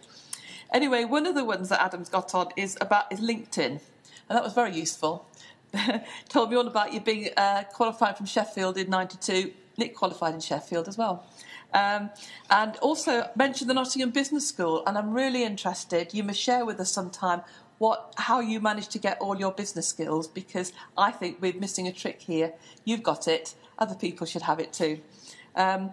[0.72, 3.80] Anyway, one of the ones that Adam's got on is about is LinkedIn, and
[4.30, 5.24] that was very useful.
[6.28, 9.52] Told me all about you being uh, qualified from Sheffield in '92.
[9.76, 11.24] Nick qualified in Sheffield as well.
[11.72, 12.10] Um,
[12.50, 16.12] and also mentioned the Nottingham Business School, and I'm really interested.
[16.12, 17.42] You must share with us sometime
[17.78, 21.86] what how you managed to get all your business skills because I think we're missing
[21.86, 22.52] a trick here.
[22.84, 23.54] You've got it.
[23.78, 25.00] Other people should have it too.
[25.54, 25.90] Um,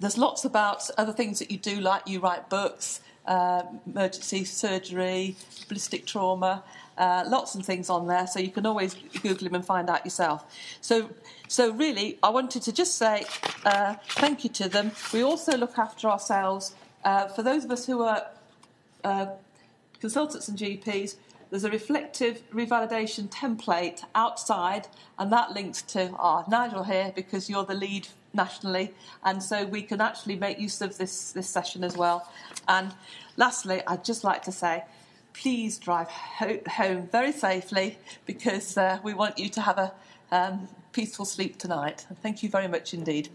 [0.00, 5.36] there's lots about other things that you do, like you write books, uh, emergency surgery,
[5.68, 6.62] ballistic trauma,
[6.96, 8.26] uh, lots of things on there.
[8.26, 10.44] So you can always Google them and find out yourself.
[10.80, 11.10] So,
[11.48, 13.24] so really, I wanted to just say
[13.64, 14.92] uh, thank you to them.
[15.12, 16.74] We also look after ourselves.
[17.04, 18.26] Uh, for those of us who are
[19.04, 19.26] uh,
[20.00, 21.16] consultants and GPs,
[21.50, 24.86] there's a reflective revalidation template outside,
[25.18, 28.94] and that links to our Nigel here because you're the lead nationally,
[29.24, 32.30] and so we can actually make use of this, this session as well.
[32.68, 32.94] And
[33.36, 34.84] lastly, I'd just like to say,
[35.32, 39.92] please drive ho- home very safely because uh, we want you to have a
[40.30, 42.06] um, peaceful sleep tonight.
[42.22, 43.28] Thank you very much indeed.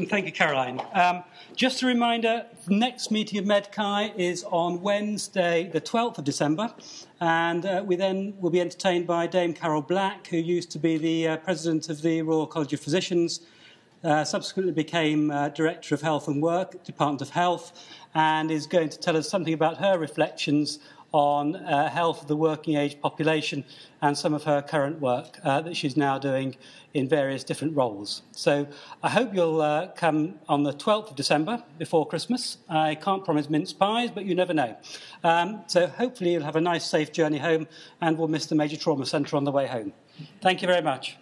[0.00, 0.80] And thank you, Caroline.
[0.94, 1.24] Um,
[1.54, 6.72] just a reminder, the next meeting of MedChi is on Wednesday, the 12th of December,
[7.20, 10.96] and uh, we then will be entertained by Dame Carol Black, who used to be
[10.96, 13.40] the uh, president of the Royal College of Physicians,
[14.02, 18.88] uh, subsequently became uh, Director of Health and Work, Department of Health, and is going
[18.88, 20.78] to tell us something about her reflections
[21.12, 23.64] on uh, health of the working age population
[24.02, 26.56] and some of her current work uh, that she's now doing
[26.94, 28.22] in various different roles.
[28.32, 28.66] So
[29.02, 32.58] I hope you'll uh, come on the 12th of December before Christmas.
[32.68, 34.76] I can't promise mince pies, but you never know.
[35.22, 37.68] Um, so hopefully you'll have a nice, safe journey home
[38.00, 39.92] and we'll miss the Major Trauma Centre on the way home.
[40.40, 41.16] Thank you very much.